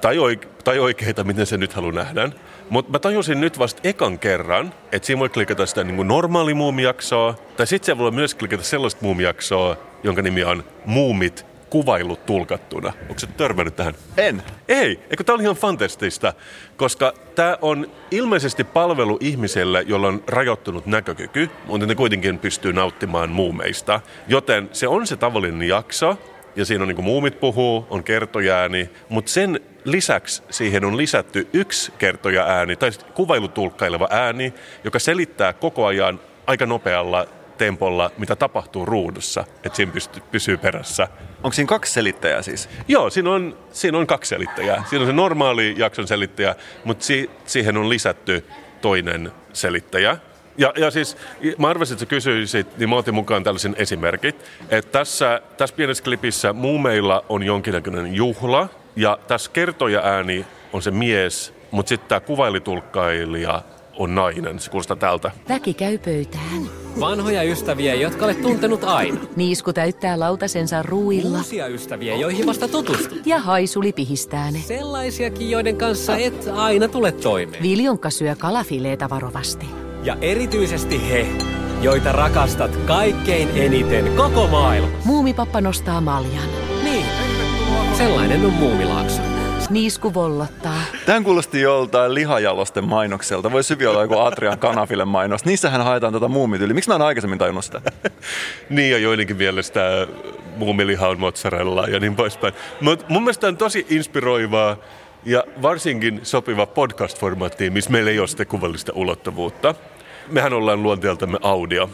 [0.00, 2.28] Tai, oike- tai oikeita, miten se nyt haluaa nähdä.
[2.70, 6.54] Mutta mä tajusin nyt vasta ekan kerran, että siinä voi klikata sitä niin kuin normaali
[6.54, 12.92] muumijaksoa, tai sitten se voi myös klikata sellaista muumijaksoa, jonka nimi on Muumit kuvailut tulkattuna.
[13.02, 13.94] Onko se törmännyt tähän?
[14.16, 14.42] En.
[14.68, 16.32] Ei, eikö tämä on ihan fantastista,
[16.76, 23.30] koska tämä on ilmeisesti palvelu ihmiselle, jolla on rajoittunut näkökyky, mutta ne kuitenkin pystyy nauttimaan
[23.30, 24.00] muumeista.
[24.28, 26.18] Joten se on se tavallinen jakso,
[26.56, 31.48] ja siinä on niin kuin muumit puhuu, on kertojääni, mutta sen lisäksi siihen on lisätty
[31.52, 34.54] yksi kertoja ääni, tai kuvailutulkkaileva ääni,
[34.84, 37.26] joka selittää koko ajan aika nopealla
[37.58, 41.08] tempolla, mitä tapahtuu ruudussa, että siinä pystyy, pysyy perässä.
[41.36, 42.68] Onko siinä kaksi selittäjää siis?
[42.88, 44.84] Joo, siinä on, siinä on kaksi selittäjää.
[44.90, 46.54] Siinä on se normaali jakson selittäjä,
[46.84, 48.44] mutta si, siihen on lisätty
[48.80, 50.16] toinen selittäjä.
[50.58, 51.16] Ja, ja siis
[51.58, 54.36] mä arvasin, että sä kysyisit, niin mä otin mukaan tällaisen esimerkit.
[54.70, 60.90] Että tässä, tässä pienessä klipissä muumeilla on jonkinnäköinen juhla, ja tässä kertoja ääni on se
[60.90, 63.62] mies, mutta sitten tämä kuvailitulkkailija
[63.96, 64.58] on nainen.
[64.58, 65.30] Se kuulostaa tältä.
[65.48, 66.62] Väki käy pöytään.
[67.00, 69.20] Vanhoja ystäviä, jotka olet tuntenut aina.
[69.36, 71.38] Niisku täyttää lautasensa ruuilla.
[71.38, 73.26] Uusia ystäviä, joihin vasta tutustut.
[73.26, 74.58] Ja haisuli pihistää ne.
[74.58, 77.62] Sellaisiakin, joiden kanssa et aina tule toimeen.
[77.62, 79.66] Viljonkka syö kalafileeta varovasti.
[80.06, 81.26] Ja erityisesti he,
[81.82, 84.98] joita rakastat kaikkein eniten koko maailmassa.
[85.04, 86.48] Muumipappa nostaa maljan.
[86.84, 87.06] Niin,
[87.96, 89.22] sellainen on Muumilaakso.
[89.70, 90.80] Niisku vollottaa.
[91.06, 93.52] Tämän kuulosti joltain lihajalosten mainokselta.
[93.52, 95.44] Voi syvi olla joku Atrian kanafille mainos.
[95.44, 96.74] Niissähän haetaan tuota muumityyliä.
[96.74, 97.80] Miksi mä en aikaisemmin tajunnut sitä?
[98.70, 100.06] niin ja joidenkin mielestä
[100.56, 102.54] muumiliha on mozzarella ja niin poispäin.
[102.80, 104.76] Mutta mun mielestä on tosi inspiroivaa
[105.24, 109.74] ja varsinkin sopiva podcast-formaattiin, missä meillä ei ole sitä kuvallista ulottuvuutta
[110.30, 111.90] mehän ollaan luonteeltamme audio,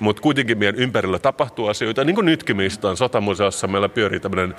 [0.00, 3.66] mutta kuitenkin meidän ympärillä tapahtuu asioita, niin kuin nytkin, mistä on sotamuseossa.
[3.66, 4.54] Meillä pyörii tämmöinen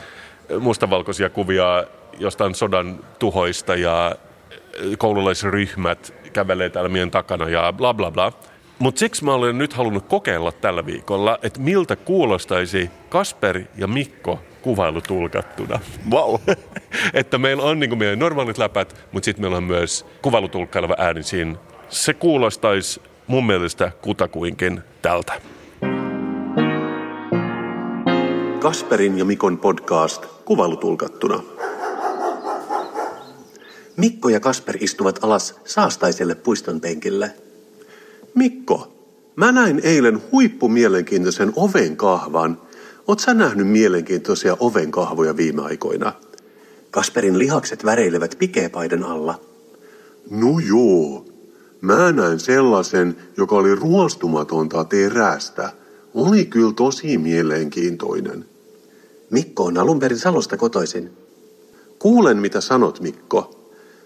[0.59, 1.83] mustavalkoisia kuvia
[2.19, 4.15] jostain sodan tuhoista ja
[4.97, 8.31] koululaisryhmät kävelee täällä meidän takana ja bla bla bla.
[8.79, 14.39] Mutta siksi mä olen nyt halunnut kokeilla tällä viikolla, että miltä kuulostaisi Kasper ja Mikko
[14.61, 15.79] kuvailu tulkattuna.
[16.11, 16.35] Wow.
[17.13, 21.55] että meillä on niin meidän normaalit läpät, mutta sitten meillä on myös kuvailutulkkaileva ääni siinä.
[21.89, 25.33] Se kuulostaisi mun mielestä kutakuinkin tältä.
[28.59, 31.43] Kasperin ja Mikon podcast kuvailutulkattuna.
[33.97, 37.31] Mikko ja Kasper istuvat alas saastaiselle puiston penkille.
[38.33, 38.93] Mikko,
[39.35, 42.61] mä näin eilen huippumielenkiintoisen oven kahvan.
[43.07, 46.13] Oot sä nähnyt mielenkiintoisia ovenkahvoja viime aikoina?
[46.91, 49.39] Kasperin lihakset väreilevät pikepaiden alla.
[50.29, 51.26] No joo.
[51.81, 55.71] Mä näin sellaisen, joka oli ruostumatonta terästä.
[56.13, 58.45] Oli kyllä tosi mielenkiintoinen.
[59.29, 61.11] Mikko on alun perin Salosta kotoisin.
[61.99, 63.53] Kuulen, mitä sanot, Mikko.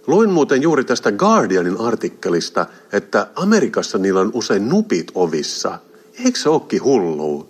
[0.07, 5.79] Luin muuten juuri tästä Guardianin artikkelista, että Amerikassa niillä on usein nupit ovissa.
[6.25, 7.49] Eikö se ookin hullu?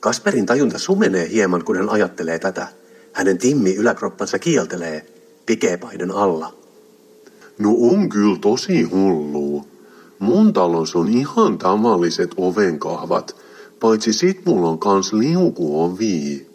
[0.00, 2.68] Kasperin tajunta sumenee hieman, kun hän ajattelee tätä.
[3.12, 5.06] Hänen timmi yläkroppansa kieltelee
[5.46, 6.59] pikepaiden alla.
[7.60, 9.66] No on kyllä tosi hullu.
[10.18, 13.36] Mun talous on ihan tavalliset ovenkahvat,
[13.80, 16.46] paitsi sit mulla on kans liukuovi.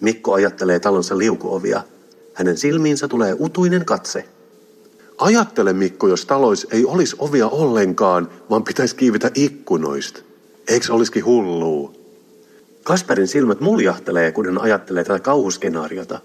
[0.00, 1.82] Mikko ajattelee talonsa liukuovia.
[2.34, 4.24] Hänen silmiinsä tulee utuinen katse.
[5.18, 10.20] Ajattele Mikko, jos talois ei olisi ovia ollenkaan, vaan pitäisi kiivetä ikkunoista.
[10.68, 11.92] Eikö olisikin hullua?
[12.84, 16.20] Kasperin silmät muljahtelee, kun hän ajattelee tätä kauhuskenaariota.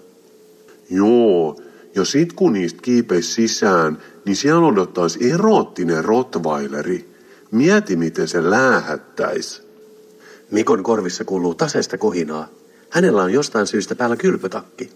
[0.90, 1.60] Joo,
[1.94, 7.14] ja sit kun niistä kiipeisi sisään, niin siellä odottaisi eroottinen rottweileri.
[7.50, 9.62] Mieti, miten se läähättäisi.
[10.50, 12.48] Mikon korvissa kuuluu taseesta kohinaa.
[12.90, 14.90] Hänellä on jostain syystä päällä kylpytakki.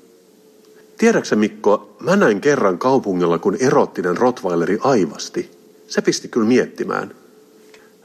[0.98, 5.50] Tiedäksä Mikko, mä näin kerran kaupungilla, kun erottinen rottweileri aivasti.
[5.86, 7.14] Se pisti kyllä miettimään.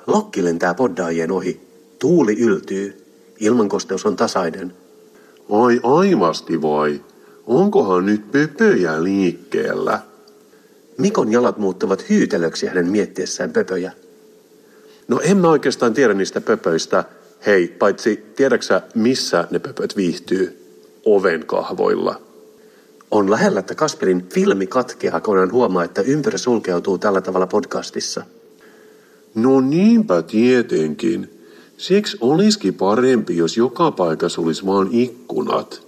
[0.08, 1.62] Lokki lentää poddaajien ohi.
[2.00, 3.06] Tuuli yltyy.
[3.40, 4.74] Ilmankosteus on tasainen.
[5.52, 7.02] Ai aivasti vai?
[7.48, 10.00] Onkohan nyt pöpöjä liikkeellä?
[10.98, 13.92] Mikon jalat muuttuvat hyytelöksi hänen miettiessään pöpöjä.
[15.08, 17.04] No en mä oikeastaan tiedä niistä pöpöistä.
[17.46, 20.74] Hei, paitsi tiedäksä missä ne pöpöt viihtyy?
[21.06, 22.22] Oven kahvoilla.
[23.12, 28.24] On lähellä, että Kasperin filmi katkeaa, kun hän huomaa, että ympyrä sulkeutuu tällä tavalla podcastissa.
[29.36, 31.44] No niinpä tietenkin.
[31.78, 35.87] Siksi olisikin parempi, jos joka paikassa olisi vain ikkunat.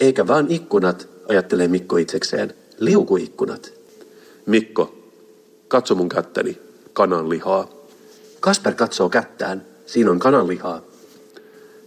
[0.00, 2.54] Eikä vaan ikkunat, ajattelee Mikko itsekseen.
[2.78, 3.72] Liukuikkunat.
[4.46, 4.94] Mikko,
[5.68, 6.58] katso mun kättäni.
[6.92, 7.68] Kananlihaa.
[8.40, 9.62] Kasper katsoo kättään.
[9.86, 10.82] Siinä on kananlihaa.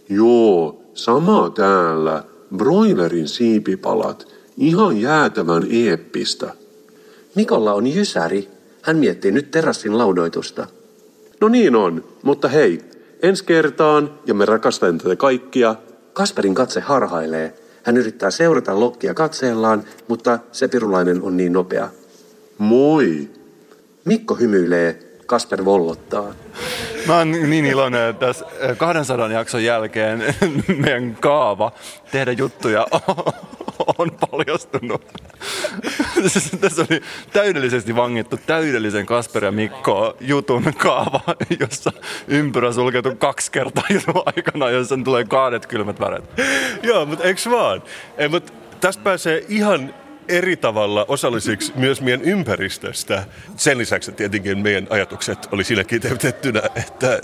[0.08, 2.24] Joo, sama täällä.
[2.56, 4.28] Broilerin siipipalat.
[4.56, 6.54] Ihan jäätävän eeppistä.
[7.34, 8.48] Mikolla on jysäri.
[8.82, 10.66] Hän miettii nyt terassin laudoitusta.
[11.40, 12.80] No niin on, mutta hei,
[13.22, 15.74] ensi kertaan ja me rakastamme tätä kaikkia.
[16.12, 17.54] Kasperin katse harhailee.
[17.82, 21.88] Hän yrittää seurata lokkia katseellaan, mutta se pirulainen on niin nopea.
[22.58, 23.30] Moi!
[24.04, 26.34] Mikko hymyilee, Kasper vollottaa.
[27.06, 30.34] Mä oon niin iloinen, että tässä 200 jakson jälkeen
[30.84, 31.72] meidän kaava
[32.12, 32.86] tehdä juttuja
[33.98, 35.12] on paljastunut.
[36.60, 37.00] Tässä oli
[37.32, 41.20] täydellisesti vangittu täydellisen Kasper ja Mikko jutun kaava,
[41.60, 41.92] jossa
[42.28, 46.24] ympyrä sulkeutuu kaksi kertaa jutun aikana, jossa tulee kaadet kylmät väret.
[46.82, 47.82] Joo, mutta eikö vaan?
[48.18, 49.94] Ei, mutta tästä pääsee ihan
[50.28, 53.24] eri tavalla osallisiksi myös meidän ympäristöstä.
[53.56, 57.20] Sen lisäksi tietenkin meidän ajatukset oli siinä kiteytettynä, että,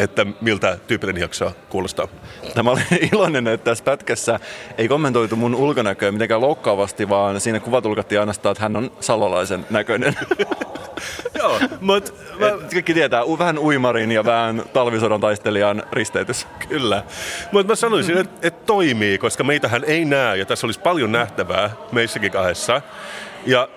[0.00, 2.08] että miltä tyypillinen jakso kuulostaa.
[2.54, 2.80] Tämä oli
[3.12, 4.40] iloinen, että tässä pätkässä
[4.78, 10.16] ei kommentoitu mun ulkonäköä mitenkään loukkaavasti, vaan siinä kuvatulkattiin ainoastaan, että hän on salolaisen näköinen.
[11.38, 12.12] Joo, mutta...
[12.38, 12.50] Mä...
[12.72, 16.46] Kaikki tietää, vähän uimarin ja vähän talvisodan taistelijan risteytys.
[16.68, 17.02] Kyllä.
[17.52, 21.70] Mutta mä sanoisin, että et toimii, koska meitähän ei näe ja tässä olisi paljon nähtävää
[21.92, 22.82] meissäkin kahdessa.
[23.46, 23.68] Ja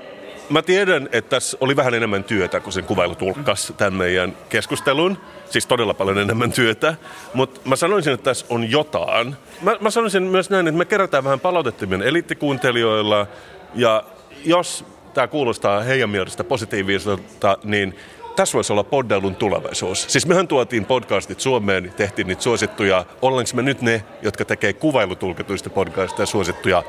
[0.53, 5.17] mä tiedän, että tässä oli vähän enemmän työtä, kun sen kuvailu tulkkas tämän meidän keskustelun.
[5.49, 6.95] Siis todella paljon enemmän työtä.
[7.33, 9.35] Mutta mä sanoisin, että tässä on jotain.
[9.61, 13.27] Mä, mä sanoisin myös näin, että me kerätään vähän palautetta meidän eliittikuuntelijoilla.
[13.75, 14.03] Ja
[14.45, 17.95] jos tämä kuulostaa heidän mielestä positiiviselta, niin
[18.35, 20.05] tässä voisi olla poddailun tulevaisuus.
[20.07, 23.05] Siis mehän tuotiin podcastit Suomeen, tehtiin niitä suosittuja.
[23.21, 26.83] Ollaanko me nyt ne, jotka tekee kuvailutulkituista podcasteja suosittuja?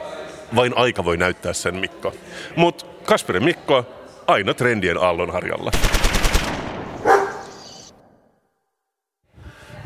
[0.56, 2.12] Vain aika voi näyttää sen, Mikko.
[2.56, 3.86] Mutta Kasper Mikko,
[4.26, 5.70] aina trendien aallonharjalla.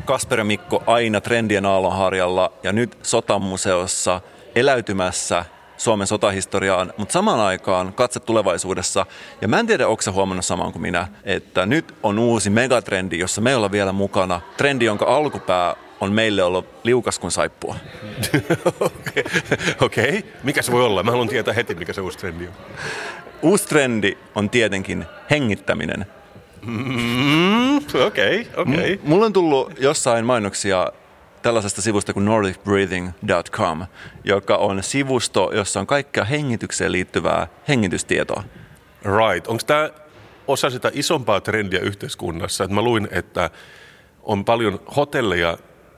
[0.05, 4.21] Kasper Mikko aina trendien aallonharjalla ja nyt Sotamuseossa
[4.55, 5.45] eläytymässä
[5.77, 9.05] Suomen sotahistoriaan, mutta samaan aikaan katse tulevaisuudessa.
[9.41, 13.19] Ja mä en tiedä, onko se huomannut samaan kuin minä, että nyt on uusi megatrendi,
[13.19, 14.41] jossa me ollaan vielä mukana.
[14.57, 17.75] Trendi, jonka alkupää on meille ollut liukas kuin saippua.
[19.81, 20.21] Okei, okay.
[20.43, 21.03] mikä se voi olla?
[21.03, 22.53] Mä haluan tietää heti, mikä se uusi trendi on.
[23.41, 26.05] Uusi trendi on tietenkin hengittäminen.
[26.61, 28.93] Mm, okei, okay, okei.
[28.93, 28.99] Okay.
[29.03, 30.91] Mulla on tullut jossain mainoksia
[31.41, 33.85] tällaisesta sivusta kuin nordicbreathing.com,
[34.23, 38.43] joka on sivusto, jossa on kaikkea hengitykseen liittyvää hengitystietoa.
[39.01, 39.47] Right.
[39.47, 39.89] Onko tämä
[40.47, 42.63] osa sitä isompaa trendiä yhteiskunnassa?
[42.63, 43.49] Et mä luin, että
[44.23, 45.57] on paljon hotelleja,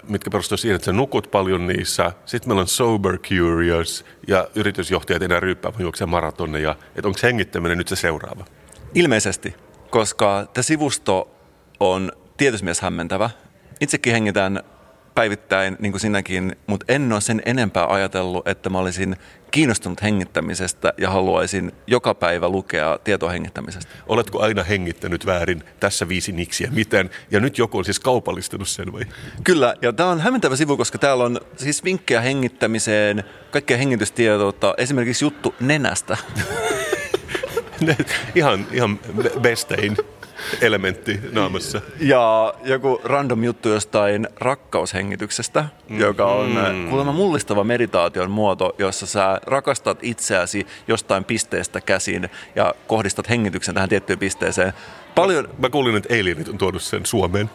[0.09, 2.11] mitkä perustuvat siihen, että sä nukut paljon niissä.
[2.25, 6.75] Sitten meillä on Sober Curious ja yritysjohtajat enää ryyppää, vaan juoksee maratonneja.
[6.95, 8.45] Että onko hengittäminen nyt se seuraava?
[8.95, 9.55] Ilmeisesti,
[9.89, 11.35] koska tämä sivusto
[11.79, 13.29] on tietysmies hämmentävä.
[13.79, 14.63] Itsekin hengitän
[15.15, 19.15] päivittäin, niin kuin sinäkin, mutta en ole sen enempää ajatellut, että mä olisin
[19.51, 23.91] kiinnostunut hengittämisestä ja haluaisin joka päivä lukea tietoa hengittämisestä.
[24.07, 25.63] Oletko aina hengittänyt väärin?
[25.79, 26.69] Tässä viisi niksiä.
[26.71, 27.09] Miten?
[27.31, 29.01] Ja nyt joku on siis kaupallistanut sen vai?
[29.43, 35.25] Kyllä, ja tämä on hämmentävä sivu, koska täällä on siis vinkkejä hengittämiseen, kaikkea hengitystietoutta, esimerkiksi
[35.25, 36.17] juttu nenästä.
[38.35, 38.99] ihan, ihan
[39.41, 39.97] bestein
[40.61, 41.81] elementti naamassa.
[41.99, 45.99] Ja joku random juttu jostain rakkaushengityksestä, mm.
[45.99, 46.89] joka on mm.
[46.89, 53.89] kuulemma mullistava meditaation muoto, jossa sä rakastat itseäsi jostain pisteestä käsin ja kohdistat hengityksen tähän
[53.89, 54.73] tiettyyn pisteeseen.
[55.15, 55.45] Paljon...
[55.45, 57.49] Mä, mä kuulin, että Alienit on tuonut sen Suomeen.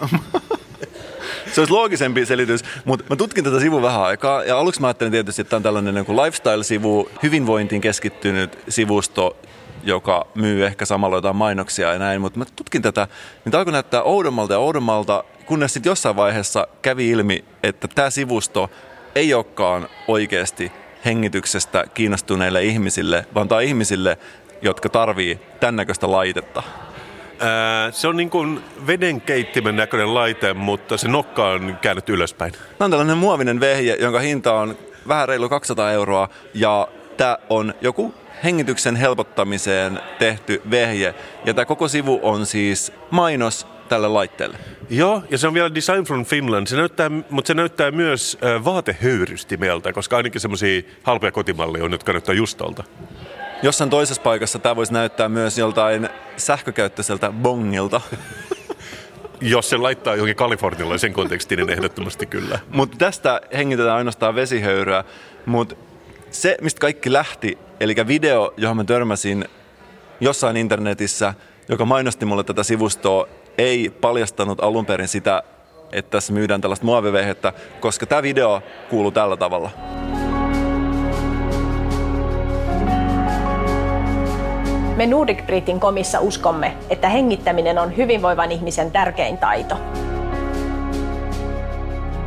[1.52, 5.12] se olisi loogisempi selitys, mutta mä tutkin tätä sivua vähän aikaa ja aluksi mä ajattelin
[5.12, 9.36] tietysti, että tämä on tällainen niin lifestyle-sivu, hyvinvointiin keskittynyt sivusto,
[9.84, 13.08] joka myy ehkä samalla jotain mainoksia ja näin, mutta mä tutkin tätä,
[13.44, 18.70] niin alkoi näyttää oudommalta ja oudommalta, kunnes sitten jossain vaiheessa kävi ilmi, että tämä sivusto
[19.14, 20.72] ei olekaan oikeasti
[21.04, 24.18] hengityksestä kiinnostuneille ihmisille, vaan tämä ihmisille,
[24.62, 26.62] jotka tarvii tämän näköistä laitetta.
[27.40, 32.52] Ää, se on niin kuin vedenkeittimen näköinen laite, mutta se nokka on käännetty ylöspäin.
[32.52, 34.76] Tämä on tällainen muovinen vehje, jonka hinta on
[35.08, 38.14] vähän reilu 200 euroa ja tämä on joku
[38.44, 41.14] hengityksen helpottamiseen tehty vehje.
[41.44, 44.58] Ja tämä koko sivu on siis mainos tälle laitteelle.
[44.90, 49.92] Joo, ja se on vielä Design from Finland, se näyttää, mutta se näyttää myös vaatehöyrystimeltä,
[49.92, 52.84] koska ainakin semmoisia halpoja kotimalleja on, jotka näyttää justolta.
[53.62, 58.00] Jossain toisessa paikassa tämä voisi näyttää myös joltain sähkökäyttöiseltä bongilta.
[59.40, 62.58] Jos se laittaa johonkin kalifornialaisen kontekstiin, niin ehdottomasti kyllä.
[62.72, 65.04] Mutta tästä hengitetään ainoastaan vesihöyryä,
[65.46, 65.76] mutta
[66.30, 69.44] se, mistä kaikki lähti, eli video, johon mä törmäsin
[70.20, 71.34] jossain internetissä,
[71.68, 73.28] joka mainosti mulle tätä sivustoa,
[73.58, 75.42] ei paljastanut alun perin sitä,
[75.92, 79.70] että tässä myydään tällaista muovivehettä, koska tämä video kuuluu tällä tavalla.
[84.96, 89.76] Me Nordic Britin komissa uskomme, että hengittäminen on hyvinvoivan ihmisen tärkein taito.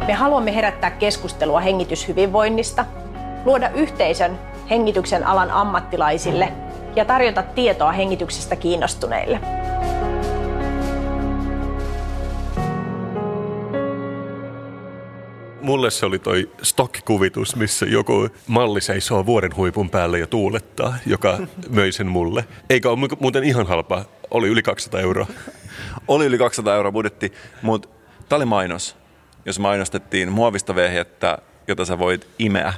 [0.08, 2.86] Me haluamme herättää keskustelua hengityshyvinvoinnista–
[3.46, 4.40] luoda yhteisön
[4.70, 6.54] hengityksen alan ammattilaisille
[6.96, 9.40] ja tarjota tietoa hengityksestä kiinnostuneille.
[15.62, 21.38] Mulle se oli toi stokkikuvitus, missä joku malli seisoo vuoren huipun päälle ja tuulettaa, joka
[21.70, 22.46] möi sen mulle.
[22.70, 25.26] Eikä ole muuten ihan halpa, oli yli 200 euroa.
[26.08, 27.90] oli yli 200 euroa budjetti, mutta
[28.30, 28.98] tämä oli mainos,
[29.46, 31.38] jos mainostettiin muovista vehjettä
[31.68, 32.74] jota sä voit imeä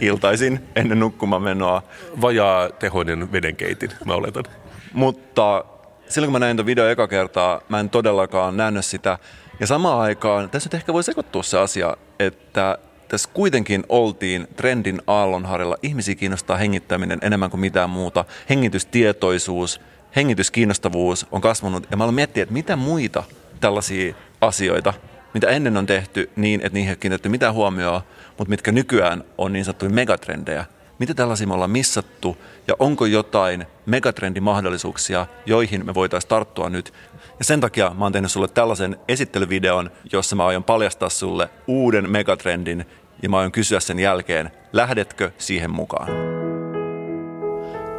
[0.00, 1.82] iltaisin ennen nukkumaan menoa.
[2.20, 4.44] Vajaa tehoinen vedenkeitin, mä oletan.
[4.92, 5.64] Mutta
[6.08, 9.18] silloin kun mä näin tuon video eka kertaa, mä en todellakaan nähnyt sitä.
[9.60, 12.78] Ja samaan aikaan tässä nyt ehkä voi sekoittua se asia, että
[13.08, 15.76] tässä kuitenkin oltiin trendin aallonharjalla.
[15.82, 18.24] Ihmisiä kiinnostaa hengittäminen enemmän kuin mitään muuta.
[18.50, 19.80] Hengitystietoisuus,
[20.16, 21.86] hengityskiinnostavuus on kasvanut.
[21.90, 23.24] Ja mä aloin miettiä, että mitä muita
[23.60, 24.94] tällaisia asioita,
[25.34, 28.00] mitä ennen on tehty niin, että niihin ei kiinnitetty mitään huomioon,
[28.38, 30.64] mutta mitkä nykyään on niin sanottuja megatrendejä.
[30.98, 32.36] Mitä tällaisia me ollaan missattu
[32.68, 36.92] ja onko jotain megatrendimahdollisuuksia, joihin me voitaisiin tarttua nyt.
[37.38, 42.10] Ja sen takia mä oon tehnyt sulle tällaisen esittelyvideon, jossa mä aion paljastaa sulle uuden
[42.10, 42.86] megatrendin
[43.22, 46.08] ja mä aion kysyä sen jälkeen, lähdetkö siihen mukaan.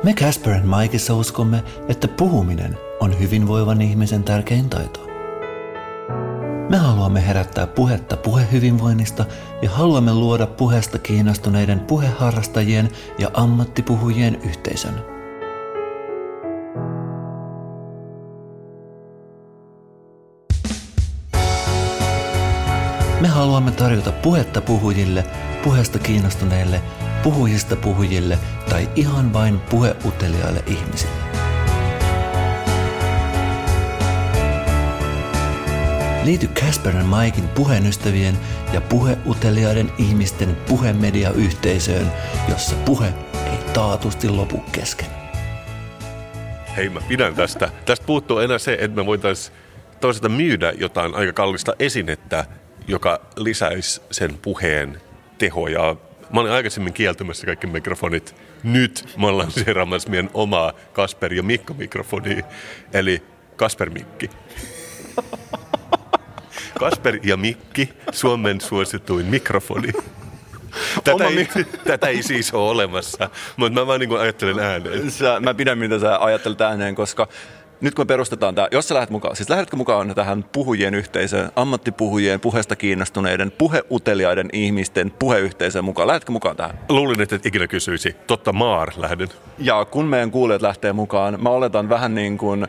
[0.04, 5.09] Me Casper Mikeissa uskomme, että puhuminen on hyvinvoivan ihmisen tärkein taito.
[6.70, 9.26] Me haluamme herättää puhetta puhehyvinvoinnista
[9.62, 14.94] ja haluamme luoda puheesta kiinnostuneiden puheharrastajien ja ammattipuhujien yhteisön.
[23.22, 25.26] Me haluamme tarjota puhetta puhujille,
[25.64, 26.82] puheesta kiinnostuneille,
[27.24, 28.40] puhujista puhujille
[28.70, 31.29] tai ihan vain puheuteliaille ihmisille.
[36.24, 38.38] Liity Casper ja Mikein puheenystävien
[38.74, 42.12] ja puheuteliaiden ihmisten puhemediayhteisöön,
[42.50, 43.08] jossa puhe
[43.46, 45.08] ei taatusti lopu kesken.
[46.78, 47.70] Hei, mä pidän tästä.
[47.86, 49.58] Tästä puuttuu enää se, että me voitaisiin
[50.02, 52.46] toisaalta myydä jotain aika kallista esinettä,
[52.88, 55.02] joka lisäisi sen puheen
[55.38, 55.96] tehoja.
[56.34, 58.36] Mä olin aikaisemmin kieltämässä kaikki mikrofonit.
[58.64, 62.44] Nyt mä olen lanseeraamassa meidän omaa Kasper ja Mikko mikrofonia,
[62.94, 63.24] eli
[63.56, 64.30] Kasper Mikki.
[66.80, 69.92] Kasper ja Mikki, Suomen suosituin mikrofoni.
[71.04, 71.48] Tätä ei,
[71.88, 75.12] tätä ei siis ole olemassa, mutta mä vaan niin ajattelen ääneen.
[75.12, 77.28] Sä, mä pidän mitä sä ajattelet ääneen, koska
[77.82, 81.52] nyt kun me perustetaan tämä, jos sä lähdet mukaan, siis lähdetkö mukaan tähän puhujien yhteisöön,
[81.56, 86.80] ammattipuhujien, puheesta kiinnostuneiden, puheuteliaiden ihmisten puheyhteisöön mukaan, lähdetkö mukaan tähän?
[86.90, 88.16] Luulin, että et ikinä kysyisi.
[88.28, 89.30] Totta maar lähden.
[89.58, 92.68] Ja kun meidän kuulijat lähtee mukaan, mä oletan vähän niin kuin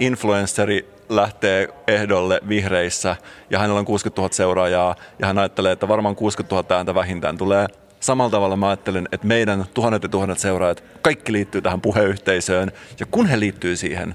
[0.00, 3.16] influenceri lähtee ehdolle vihreissä
[3.50, 7.38] ja hänellä on 60 000 seuraajaa ja hän ajattelee, että varmaan 60 000 ääntä vähintään
[7.38, 7.66] tulee.
[8.00, 13.06] Samalla tavalla mä ajattelen, että meidän tuhannet ja tuhannet seuraajat, kaikki liittyy tähän puheyhteisöön ja
[13.06, 14.14] kun he liittyy siihen,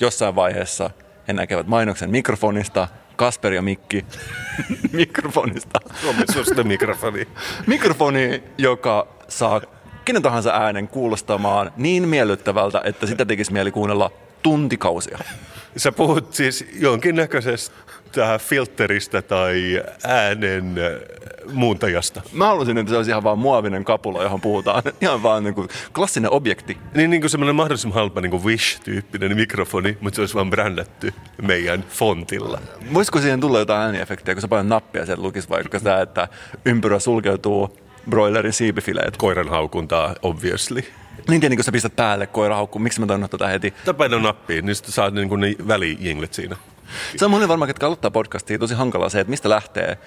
[0.00, 0.90] jossain vaiheessa
[1.28, 4.04] he näkevät mainoksen mikrofonista, Kasper ja Mikki
[4.92, 5.80] mikrofonista.
[6.00, 7.28] Suomen mikrofoni.
[7.66, 9.60] Mikrofoni, joka saa
[10.04, 14.10] kenen tahansa äänen kuulostamaan niin miellyttävältä, että sitä tekisi mieli kuunnella
[14.42, 15.18] tuntikausia.
[15.76, 22.22] Sä puhut siis jonkinnäköisestä filteristä tai äänen äh, muuntajasta.
[22.32, 24.82] Mä haluaisin, että se olisi ihan vaan muovinen kapula, johon puhutaan.
[25.00, 26.78] Ihan vaan niin kuin klassinen objekti.
[26.94, 31.14] Niin, niin kuin semmoinen mahdollisimman halpa niin kuin Wish-tyyppinen mikrofoni, mutta se olisi vaan brändätty
[31.42, 32.60] meidän fontilla.
[32.94, 36.28] Voisiko siihen tulla jotain ääniefektiä, kun sä paljon nappia, sieltä lukisi vaikka sitä, että
[36.64, 37.78] ympyrä sulkeutuu
[38.10, 39.16] broilerin siipifileet.
[39.16, 40.84] Koiran haukuntaa, obviously.
[41.28, 43.74] Niin tiedän, kun sä pistät päälle koirahaukku, miksi mä tainnut tätä heti?
[43.84, 46.56] Tapaina nappiin, niin sitten saat niin ne välijinglet siinä.
[47.16, 49.98] Se on monille varmaan, että aloittaa podcastia, tosi hankalaa se, että mistä lähtee,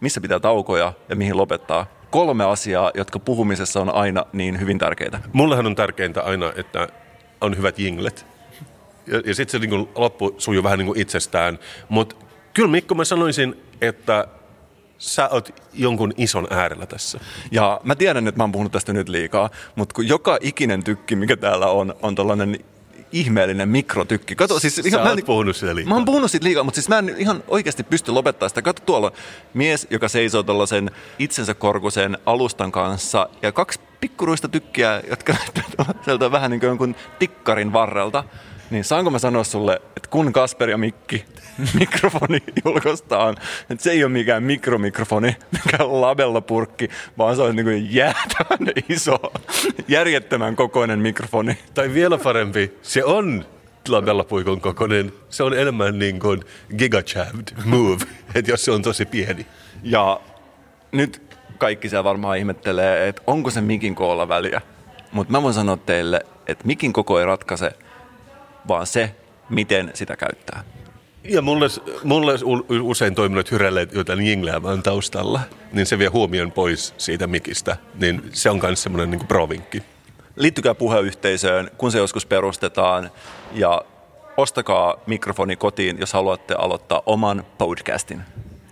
[0.00, 1.86] missä pitää taukoja ja mihin lopettaa.
[2.10, 5.20] Kolme asiaa, jotka puhumisessa on aina niin hyvin tärkeitä.
[5.32, 6.88] Mullehan on tärkeintä aina, että
[7.40, 8.26] on hyvät jinglet.
[9.06, 11.58] Ja, ja sitten se niin kuin loppu sujuu vähän niin kuin itsestään.
[11.88, 12.16] Mutta
[12.54, 14.28] kyllä Mikko, mä sanoisin, että
[15.00, 17.20] sä oot jonkun ison äärellä tässä.
[17.50, 21.16] Ja mä tiedän, että mä oon puhunut tästä nyt liikaa, mutta kun joka ikinen tykki,
[21.16, 22.58] mikä täällä on, on tällainen
[23.12, 24.36] ihmeellinen mikrotykki.
[24.36, 25.88] Kato, siis Sä ihan, mä en, puhunut sitä liikaa.
[25.88, 28.62] Mä oon puhunut siitä liikaa, mutta siis mä en ihan oikeasti pysty lopettaa sitä.
[28.62, 29.12] Kato tuolla
[29.54, 35.34] mies, joka seisoo tällaisen itsensä korkuisen alustan kanssa ja kaksi pikkuruista tykkiä, jotka
[36.06, 38.24] näyttävät vähän niin kuin tikkarin varrelta.
[38.70, 41.24] Niin saanko mä sanoa sulle, että kun Kasper ja Mikki
[41.80, 43.36] mikrofoni julkaistaan,
[43.70, 49.18] että se ei ole mikään mikromikrofoni, mikään labellapurkki, vaan se on niin kuin jäätävän iso,
[49.88, 51.58] järjettömän kokoinen mikrofoni.
[51.74, 53.44] Tai vielä parempi, se on
[53.88, 56.44] labellapuikon kokoinen, se on enemmän niin kuin
[56.78, 58.04] gigachaved move,
[58.34, 59.46] että jos se on tosi pieni.
[59.82, 60.20] Ja
[60.92, 61.22] nyt
[61.58, 64.60] kaikki siellä varmaan ihmettelee, että onko se mikin koolla väliä.
[65.12, 67.72] Mutta mä voin sanoa teille, että mikin koko ei ratkaise,
[68.70, 69.14] vaan se,
[69.48, 70.64] miten sitä käyttää.
[71.24, 71.66] Ja mulle,
[72.04, 72.34] mulle
[72.80, 75.40] usein toiminut hyrelleet jotain jingleämään taustalla,
[75.72, 77.76] niin se vie huomion pois siitä mikistä.
[77.94, 79.82] Niin se on myös semmoinen niin provinkki.
[80.36, 83.10] Liittykää puheyhteisöön, kun se joskus perustetaan,
[83.52, 83.82] ja
[84.36, 88.20] ostakaa mikrofoni kotiin, jos haluatte aloittaa oman podcastin.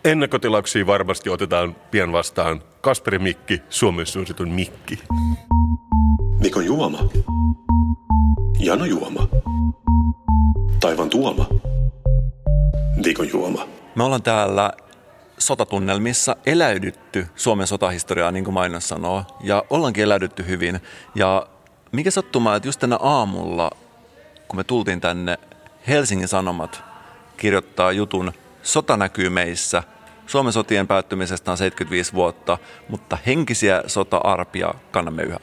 [0.05, 2.63] Ennakkotilauksia varmasti otetaan pian vastaan.
[2.81, 4.99] Kasperi Mikki, Suomen suositun Mikki.
[6.41, 7.09] Mikon juoma.
[8.59, 9.29] Jano juoma.
[10.81, 11.47] Taivan tuoma.
[13.05, 13.69] Viikon juoma.
[13.95, 14.73] Me ollaan täällä
[15.39, 20.81] sotatunnelmissa eläydytty Suomen sotahistoriaa, niin kuin mainos sanoo, ja ollaankin eläydytty hyvin.
[21.15, 21.47] Ja
[21.93, 23.71] mikä sattumaa, että just tänä aamulla,
[24.49, 25.39] kun me tultiin tänne,
[25.89, 26.83] Helsingin Sanomat
[27.37, 29.83] kirjoittaa jutun Sota näkyy meissä.
[30.27, 32.59] Suomen sotien päättymisestä on 75 vuotta,
[32.89, 35.39] mutta henkisiä sota-arpia kannamme yhä.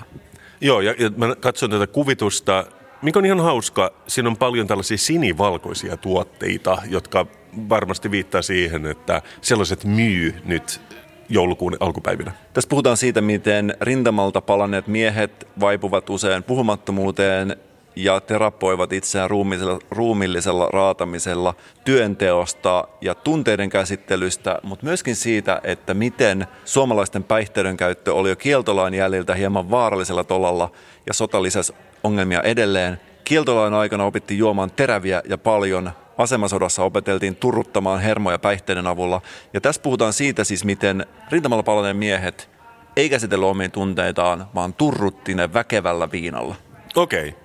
[0.62, 2.66] Joo, ja, ja mä katson tätä kuvitusta
[3.02, 7.26] mikä on ihan hauska, siinä on paljon tällaisia sinivalkoisia tuotteita, jotka
[7.70, 10.82] varmasti viittaa siihen, että sellaiset myy nyt
[11.30, 12.32] joulukuun alkupäivinä.
[12.54, 17.56] Tässä puhutaan siitä, miten rintamalta palanneet miehet vaipuvat usein puhumattomuuteen
[17.96, 21.54] ja terapoivat itseään ruumillisella, ruumillisella raatamisella,
[21.86, 28.94] työnteosta ja tunteiden käsittelystä, mutta myöskin siitä, että miten suomalaisten päihteiden käyttö oli jo kieltolain
[28.94, 30.72] jäljiltä hieman vaarallisella tolalla
[31.08, 31.74] ja sota lisäsi
[32.06, 33.00] ongelmia edelleen.
[33.24, 35.92] Kieltolain aikana opittiin juomaan teräviä ja paljon.
[36.18, 39.22] Asemasodassa opeteltiin turruttamaan hermoja päihteiden avulla.
[39.54, 42.50] Ja tässä puhutaan siitä siis, miten rintamalla palaneen miehet
[42.96, 46.56] ei käsitellyt omiin tunteitaan, vaan turrutti ne väkevällä viinalla.
[46.96, 47.30] Okei.
[47.30, 47.45] Okay.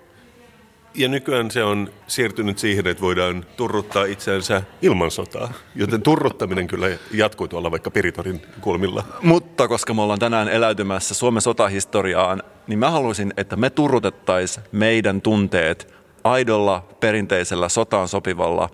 [0.95, 5.53] Ja nykyään se on siirtynyt siihen, että voidaan turruttaa itseänsä ilman sotaa.
[5.75, 9.05] Joten turruttaminen kyllä jatkuu tuolla vaikka Piritorin kulmilla.
[9.23, 15.21] Mutta koska me ollaan tänään eläytymässä Suomen sotahistoriaan, niin mä haluaisin, että me turrutettaisiin meidän
[15.21, 18.69] tunteet aidolla, perinteisellä, sotaan sopivalla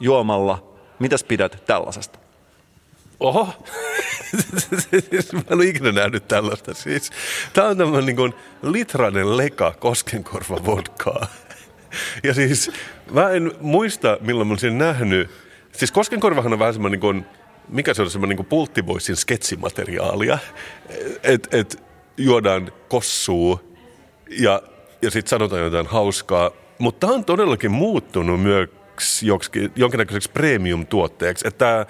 [0.00, 0.76] juomalla.
[0.98, 2.18] Mitäs pidät tällaisesta?
[3.20, 3.46] Oho,
[5.32, 6.74] mä en ole ikinä nähnyt tällaista.
[6.74, 7.10] Siis,
[7.52, 11.26] tämä on tämmöinen niin kuin litrainen leka koskenkorva vodkaa.
[12.22, 12.70] Ja siis
[13.10, 15.30] mä en muista, milloin mä olisin nähnyt
[15.78, 17.26] Siis Koskenkorvahan on vähän semmoinen niin kuin,
[17.68, 20.38] mikä se on semmoinen niin Pulttiboisin sketsimateriaalia.
[21.22, 21.82] Että et,
[22.16, 23.60] juodaan kossuu
[24.30, 24.62] ja,
[25.02, 26.50] ja sitten sanotaan jotain hauskaa.
[26.78, 28.70] Mutta tämä on todellakin muuttunut myös
[29.76, 31.48] jonkinnäköiseksi premium-tuotteeksi.
[31.48, 31.86] Että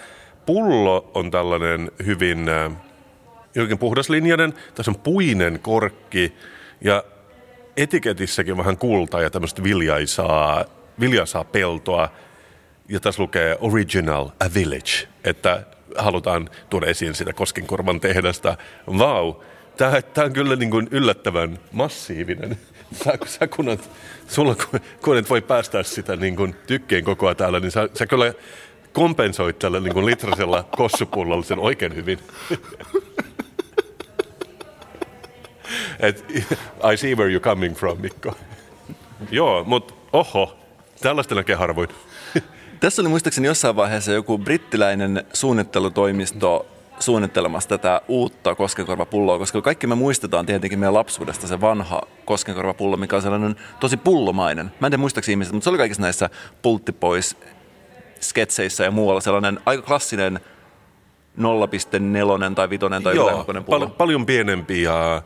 [0.49, 2.73] pullo on tällainen hyvin äh,
[3.55, 4.55] jokin puhdaslinjainen.
[4.75, 6.33] Tässä on puinen korkki
[6.81, 7.05] ja
[7.77, 10.65] etiketissäkin vähän kultaa ja tämmöistä viljaisaa,
[11.01, 12.09] viljaisaa peltoa.
[12.89, 15.63] Ja tässä lukee Original, a village, että
[15.97, 18.57] halutaan tuoda esiin sitä Koskenkorvan tehdasta.
[18.99, 19.43] Vau, wow.
[19.77, 22.59] tämä, on kyllä niin kuin yllättävän massiivinen.
[23.05, 23.79] Sä, sä kun
[24.29, 24.57] sulla,
[25.05, 28.35] kun et voi päästää sitä niin kuin tykkeen kokoa täällä, niin sä, sä kyllä
[28.93, 32.19] kompensoit tällä niin litrasella kossupullolla sen oikein hyvin.
[36.01, 36.25] Et,
[36.93, 38.35] I see where you're coming from, Mikko.
[39.31, 40.59] Joo, mutta oho,
[41.01, 41.89] tällaista näkee harvoin.
[42.81, 46.67] Tässä oli muistaakseni jossain vaiheessa joku brittiläinen suunnittelutoimisto
[47.01, 53.17] suunnittelemassa tätä uutta koskenkorvapulloa, koska kaikki me muistetaan tietenkin meidän lapsuudesta se vanha koskenkorvapullo, mikä
[53.17, 54.67] on sellainen tosi pullomainen.
[54.81, 56.31] Mä en tiedä muistaakseni ihmiset, mutta se oli kaikissa näissä
[56.63, 57.37] pulttipois
[58.21, 60.41] sketseissä ja muualla sellainen aika klassinen
[61.39, 63.63] 0,4 tai 5 tai Joo, pullo.
[63.63, 65.23] Pal- paljon pienempi ja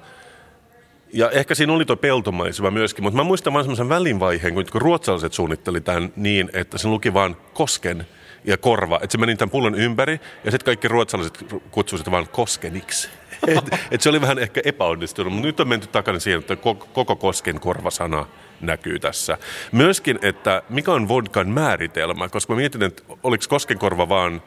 [1.14, 5.32] ja ehkä siinä oli tuo peltomaisema myöskin, mutta mä muistan vain semmoisen välinvaiheen, kun ruotsalaiset
[5.32, 8.06] suunnitteli tämän niin, että se luki vaan kosken
[8.44, 8.96] ja korva.
[9.02, 13.08] Että se meni tämän pullon ympäri ja sitten kaikki ruotsalaiset kutsuivat sitä vaan koskeniksi.
[13.46, 16.56] Et, et se oli vähän ehkä epäonnistunut, mutta nyt on menty takana siihen, että
[16.92, 18.26] koko kosken korvasana
[18.60, 19.38] näkyy tässä.
[19.72, 24.42] Myöskin, että mikä on vodkan määritelmä, koska mä mietin, että oliko koskenkorva vaan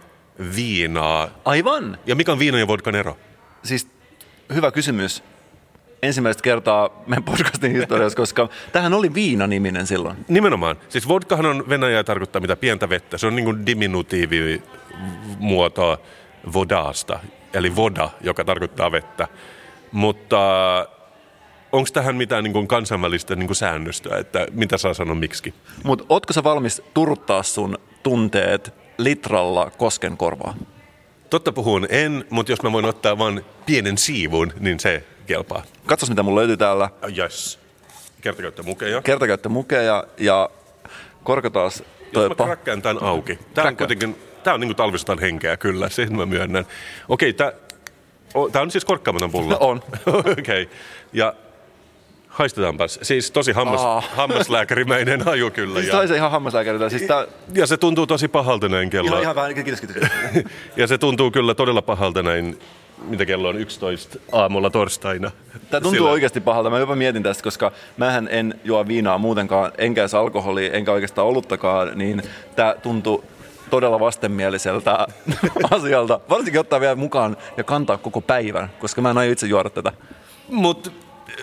[0.56, 1.30] viinaa.
[1.46, 1.98] Aivan.
[2.06, 3.18] Ja mikä on viinan ja vodkan ero?
[3.64, 3.88] Siis
[4.54, 5.24] hyvä kysymys
[6.04, 10.18] ensimmäistä kertaa meidän podcastin historiassa, koska tähän oli viina-niminen silloin.
[10.28, 10.76] Nimenomaan.
[10.89, 13.18] Siis vodkahan on Venäjää tarkoittaa mitä pientä vettä.
[13.18, 14.64] Se on niin kuin diminutiivi
[15.39, 16.02] muoto
[16.54, 17.20] vodasta,
[17.56, 19.28] eli voda, joka tarkoittaa vettä.
[19.91, 20.39] Mutta
[21.72, 25.53] onko tähän mitään niin kuin kansainvälistä niin kuin säännöstöä, että mitä saa sanoa miksi?
[25.84, 30.56] Mutta ootko sä valmis turuttaa sun tunteet litralla koskenkorvaa?
[31.30, 35.64] Totta puhun en, mutta jos mä voin ottaa vain pienen siivun, niin se kelpaa.
[35.86, 36.89] Katsos mitä mulla löytyy täällä.
[37.18, 37.60] Yes.
[38.22, 39.01] Kertakäyttömukeja.
[39.01, 40.49] Kertakäyttömukeja ja
[41.24, 41.84] korko taas.
[42.14, 43.39] Jos mä tämän auki.
[43.53, 44.16] Tämä on kuitenkin,
[44.46, 46.66] tämä on niin talvistan henkeä kyllä, sen mä myönnän.
[47.10, 47.52] Okei, tämä,
[48.52, 49.58] tämä on siis korkkaamaton pullo.
[49.60, 49.78] on.
[50.08, 50.64] Okei.
[50.64, 50.68] Okay.
[51.14, 51.34] Ja
[52.28, 53.00] Haistetaanpas.
[53.02, 54.10] Siis tosi hammas, oh.
[54.18, 55.80] hammaslääkärimäinen haju kyllä.
[55.80, 56.08] Siis ja...
[56.08, 56.89] se ihan hammaslääkäriltä.
[56.89, 57.28] Siis tää...
[57.54, 59.08] Ja se tuntuu tosi pahalta näin kello.
[59.08, 60.10] Ihan, ihan vähän, kiitos, kiitos.
[60.78, 62.60] ja se tuntuu kyllä todella pahalta näin,
[63.08, 65.32] mitä kello on 11 aamulla torstaina.
[65.70, 66.10] Tämä tuntuu Sillä...
[66.10, 66.70] oikeasti pahalta.
[66.70, 71.28] Mä jopa mietin tästä, koska mähän en juo viinaa muutenkaan, enkä edes alkoholia, enkä oikeastaan
[71.28, 72.24] oluttakaan, niin
[72.56, 73.24] tämä tuntuu
[73.70, 75.07] todella vastenmieliseltä
[75.72, 76.20] asialta.
[76.30, 79.91] Varsinkin ottaa vielä mukaan ja kantaa koko päivän, koska mä en aio itse juoda tätä.
[80.47, 80.91] Mutta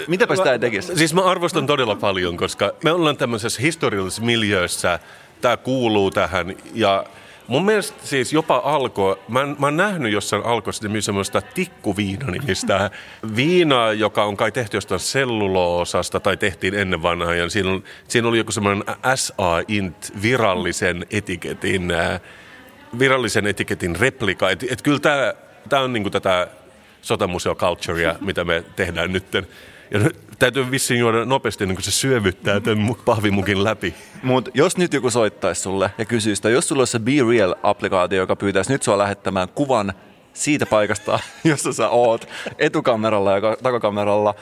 [0.09, 0.97] Mitäpä sitä ei tekisi?
[0.97, 4.99] Siis mä arvostan todella paljon, koska me ollaan tämmöisessä historiallisessa miljöössä.
[5.41, 7.05] Tämä kuuluu tähän ja
[7.49, 12.91] Mun mielestä siis jopa alko, mä, mä oon nähnyt jossain alkossa semmoista tikkuviina-nimistä
[13.37, 17.35] viinaa, joka on kai tehty jostain selluloosasta tai tehtiin ennen vanhaa.
[17.35, 18.85] Ja siinä, siinä oli joku semmoinen
[19.15, 21.93] SA Int virallisen etiketin,
[22.99, 24.51] virallisen etiketin replika.
[24.51, 25.01] Että et kyllä
[25.69, 26.49] tämä on niinku tätä
[27.03, 29.47] sotamuseoculturea, mitä me tehdään nytten.
[29.93, 33.95] Ja täytyy vissiin juoda nopeasti, niin kuin se syövyttää tämän pahvimukin läpi.
[34.23, 38.17] Mutta jos nyt joku soittaisi sulle ja kysyisi sitä, jos sulla olisi se Be Real-applikaatio,
[38.17, 39.93] joka pyytäisi nyt sua lähettämään kuvan
[40.33, 42.29] siitä paikasta, jossa sä oot,
[42.59, 44.35] etukameralla ja takakameralla,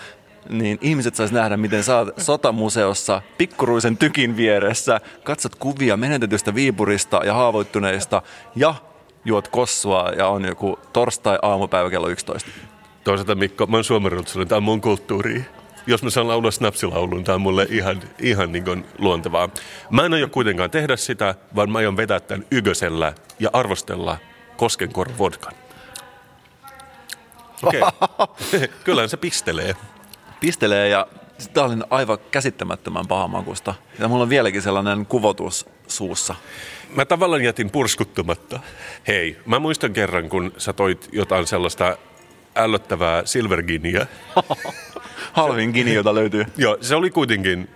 [0.49, 7.35] niin ihmiset sais nähdä, miten sä sotamuseossa pikkuruisen tykin vieressä, katsot kuvia menetetystä Viipurista ja
[7.35, 8.23] haavoittuneista
[8.57, 8.75] ja
[9.25, 12.51] juot kossua ja on joku torstai-aamupäivä kello 11.
[13.11, 15.45] Toisaalta Mikko, mä oon suomenruotsalainen, tämä on mun kulttuuri.
[15.87, 19.49] Jos mä saan laulaa snapsilaulun, tämä on mulle ihan, ihan niin kuin luontevaa.
[19.91, 24.19] Mä en aio kuitenkaan tehdä sitä, vaan mä aion vetää tämän ygösellä ja arvostella
[24.57, 25.53] Koskenkor vodkan.
[27.63, 28.69] Okei, okay.
[28.85, 29.75] kyllähän se pistelee.
[30.41, 31.07] Pistelee ja
[31.53, 33.75] tämä oli aivan käsittämättömän pahamakusta.
[33.99, 36.35] Ja mulla on vieläkin sellainen kuvotus suussa.
[36.97, 38.61] Mä tavallaan jätin purskuttumatta.
[39.09, 41.97] Hei, mä muistan kerran, kun sä toit jotain sellaista
[42.57, 44.07] ällöttävää silverginia.
[45.33, 46.47] Halvin gini, jota löytyy.
[46.57, 47.69] Joo, se oli kuitenkin,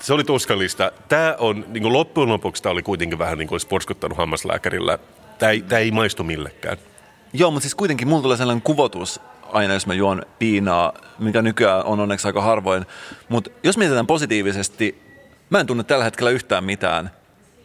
[0.00, 0.92] se oli tuskallista.
[1.08, 4.98] Tämä on, niin kuin loppujen lopuksi tämä oli kuitenkin vähän niin kuin olisi porskuttanut hammaslääkärillä.
[5.38, 6.78] Tämä ei, tämä ei maistu millekään.
[7.32, 9.20] Joo, mutta siis kuitenkin mulla tulee sellainen kuvotus
[9.52, 12.86] aina, jos mä juon piinaa, mikä nykyään on onneksi aika harvoin.
[13.28, 15.02] Mutta jos mietitään positiivisesti,
[15.50, 17.10] mä en tunne tällä hetkellä yhtään mitään.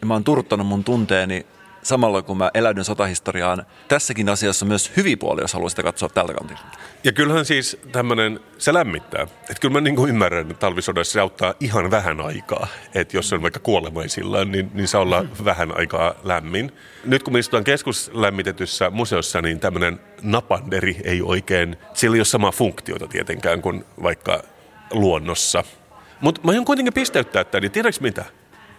[0.02, 1.46] Ja mä oon turuttanut mun tunteeni
[1.86, 3.66] samalla kun mä eläydyn sotahistoriaan.
[3.88, 6.64] Tässäkin asiassa myös hyviä puolia, jos haluaa sitä katsoa tältä kantilta.
[7.04, 9.22] Ja kyllähän siis tämmöinen, se lämmittää.
[9.22, 12.68] Että kyllä mä niin kuin ymmärrän, että talvisodassa se auttaa ihan vähän aikaa.
[12.96, 16.72] Että jos on vaikka kuolemaisillaan, niin, niin saa olla vähän aikaa lämmin.
[17.06, 22.52] Nyt kun me istutaan keskuslämmitetyssä museossa, niin tämmöinen napanderi ei oikein, sillä ei ole samaa
[22.52, 24.44] funktiota tietenkään kuin vaikka
[24.92, 25.64] luonnossa.
[26.22, 28.26] Mutta mä aion kuitenkin pisteyttää tämän, niin tiedätkö mitä?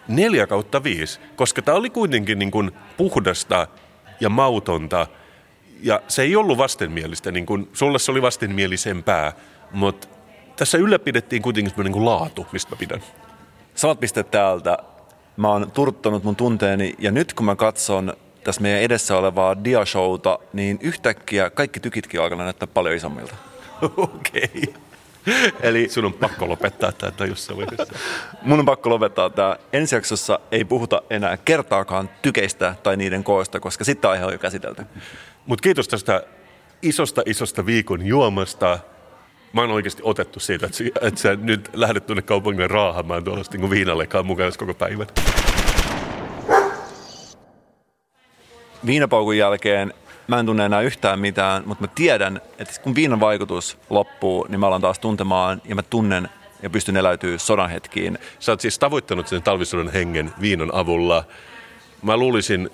[0.08, 3.68] Neljä kautta viisi, koska tämä oli kuitenkin niin kuin puhdasta
[4.20, 5.06] ja mautonta.
[5.82, 9.32] Ja se ei ollut vastenmielistä, niin kuin sulle se oli vastenmielisempää,
[9.72, 10.08] mutta
[10.56, 13.00] tässä ylläpidettiin kuitenkin semmoinen niin laatu, mistä mä pidän.
[13.74, 14.78] Samat pisteet täältä.
[15.36, 18.12] Mä oon turttanut mun tunteeni ja nyt kun mä katson
[18.44, 23.34] tässä meidän edessä olevaa diashowta, niin yhtäkkiä kaikki tykitkin alkaa näyttää paljon isommilta.
[23.82, 24.50] Okei.
[24.56, 24.85] Okay.
[25.60, 27.54] Eli sun on pakko lopettaa tämä vaiheessa.
[28.42, 29.56] Mun on pakko lopettaa tämä.
[29.72, 34.38] Ensi jaksossa ei puhuta enää kertaakaan tykeistä tai niiden koosta, koska sitten aihe on jo
[34.38, 34.82] käsitelty.
[35.46, 36.22] Mutta kiitos tästä
[36.82, 38.78] isosta isosta viikon juomasta.
[39.52, 43.70] Mä oon oikeasti otettu siitä, että, että sä nyt lähdet tuonne kaupungille raahamaan tuollaista niin
[43.70, 45.06] viinallekaan mukaan koko päivän.
[48.86, 49.94] Viinapaukun jälkeen
[50.26, 54.60] mä en tunne enää yhtään mitään, mutta mä tiedän, että kun viinan vaikutus loppuu, niin
[54.60, 56.28] mä alan taas tuntemaan ja mä tunnen
[56.62, 58.18] ja pystyn eläytyä sodan hetkiin.
[58.38, 61.24] Sä oot siis tavoittanut sen talvisodan hengen viinan avulla.
[62.02, 62.70] Mä luulisin,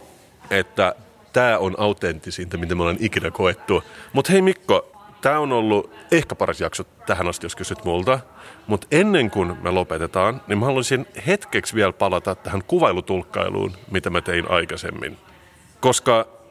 [0.50, 0.94] että
[1.32, 3.84] tämä on autenttisinta, mitä me ollaan ikinä koettu.
[4.12, 8.18] Mutta hei Mikko, tämä on ollut ehkä paras jakso tähän asti, jos kysyt multa.
[8.66, 14.20] Mutta ennen kuin me lopetetaan, niin mä haluaisin hetkeksi vielä palata tähän kuvailutulkkailuun, mitä mä
[14.20, 15.18] tein aikaisemmin.
[15.80, 16.41] Koska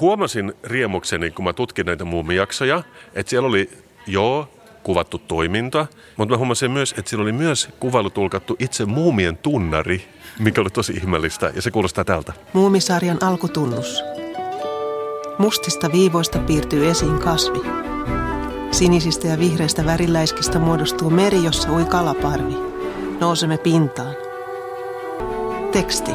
[0.00, 2.82] huomasin riemukseni, kun mä tutkin näitä muumijaksoja,
[3.14, 3.70] että siellä oli
[4.06, 4.48] joo,
[4.82, 5.86] kuvattu toiminta,
[6.16, 10.08] mutta mä huomasin myös, että siellä oli myös kuvailutulkattu itse muumien tunnari,
[10.38, 12.32] mikä oli tosi ihmeellistä, ja se kuulostaa tältä.
[12.52, 14.02] Muumisarjan alkutunnus.
[15.38, 17.60] Mustista viivoista piirtyy esiin kasvi.
[18.70, 22.54] Sinisistä ja vihreistä väriläiskistä muodostuu meri, jossa ui kalaparvi.
[23.20, 24.14] Nousemme pintaan.
[25.72, 26.10] Teksti.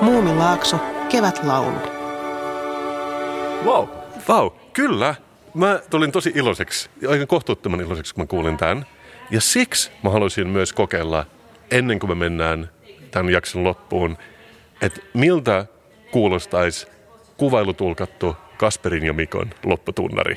[0.00, 1.95] Muumilaakso, kevätlaulu.
[3.66, 3.88] Wow.
[4.28, 5.14] Wow, kyllä.
[5.54, 8.86] Mä tulin tosi iloiseksi, aika kohtuuttoman iloiseksi, kun mä kuulin tämän.
[9.30, 11.26] Ja siksi mä haluaisin myös kokeilla,
[11.70, 12.70] ennen kuin me mennään
[13.10, 14.18] tämän jakson loppuun,
[14.80, 15.66] että miltä
[16.10, 16.86] kuulostaisi
[17.36, 20.36] kuvailutulkattu Kasperin ja Mikon lopputunnari.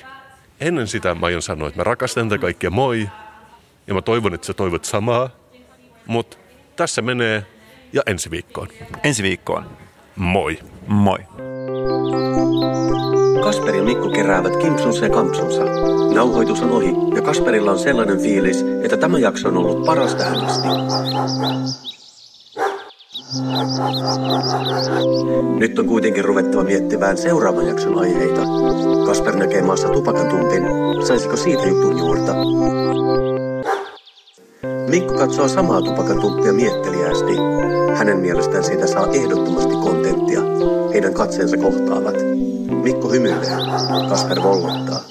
[0.61, 3.09] Ennen sitä mä aion sanoa, että mä rakastan tätä kaikkia moi,
[3.87, 5.29] ja mä toivon, että sä toivot samaa,
[6.05, 6.37] mutta
[6.75, 7.45] tässä menee
[7.93, 8.67] ja ensi viikkoon.
[9.03, 9.69] Ensi viikkoon.
[10.15, 10.59] Moi.
[10.87, 11.19] Moi.
[13.43, 15.63] Kasperi ja Mikko keräävät kimpsunsa ja kampsunsa.
[16.15, 20.45] Nauhoitus on ohi ja Kasperilla on sellainen fiilis, että tämä jakso on ollut paras tähän
[20.45, 20.67] asti.
[25.57, 28.41] Nyt on kuitenkin ruvettava miettimään seuraavan jakson aiheita.
[29.05, 30.63] Kasper näkee maassa tupakatumpin.
[31.07, 32.33] Saisiko siitä jutun juurta?
[34.89, 37.33] Mikko katsoo samaa tupakantumppia mietteliästi.
[37.95, 40.39] Hänen mielestään siitä saa ehdottomasti kontenttia.
[40.93, 42.38] Heidän katseensa kohtaavat.
[42.89, 43.57] Mikko hymyilee.
[44.09, 45.01] Kasper vollottaa.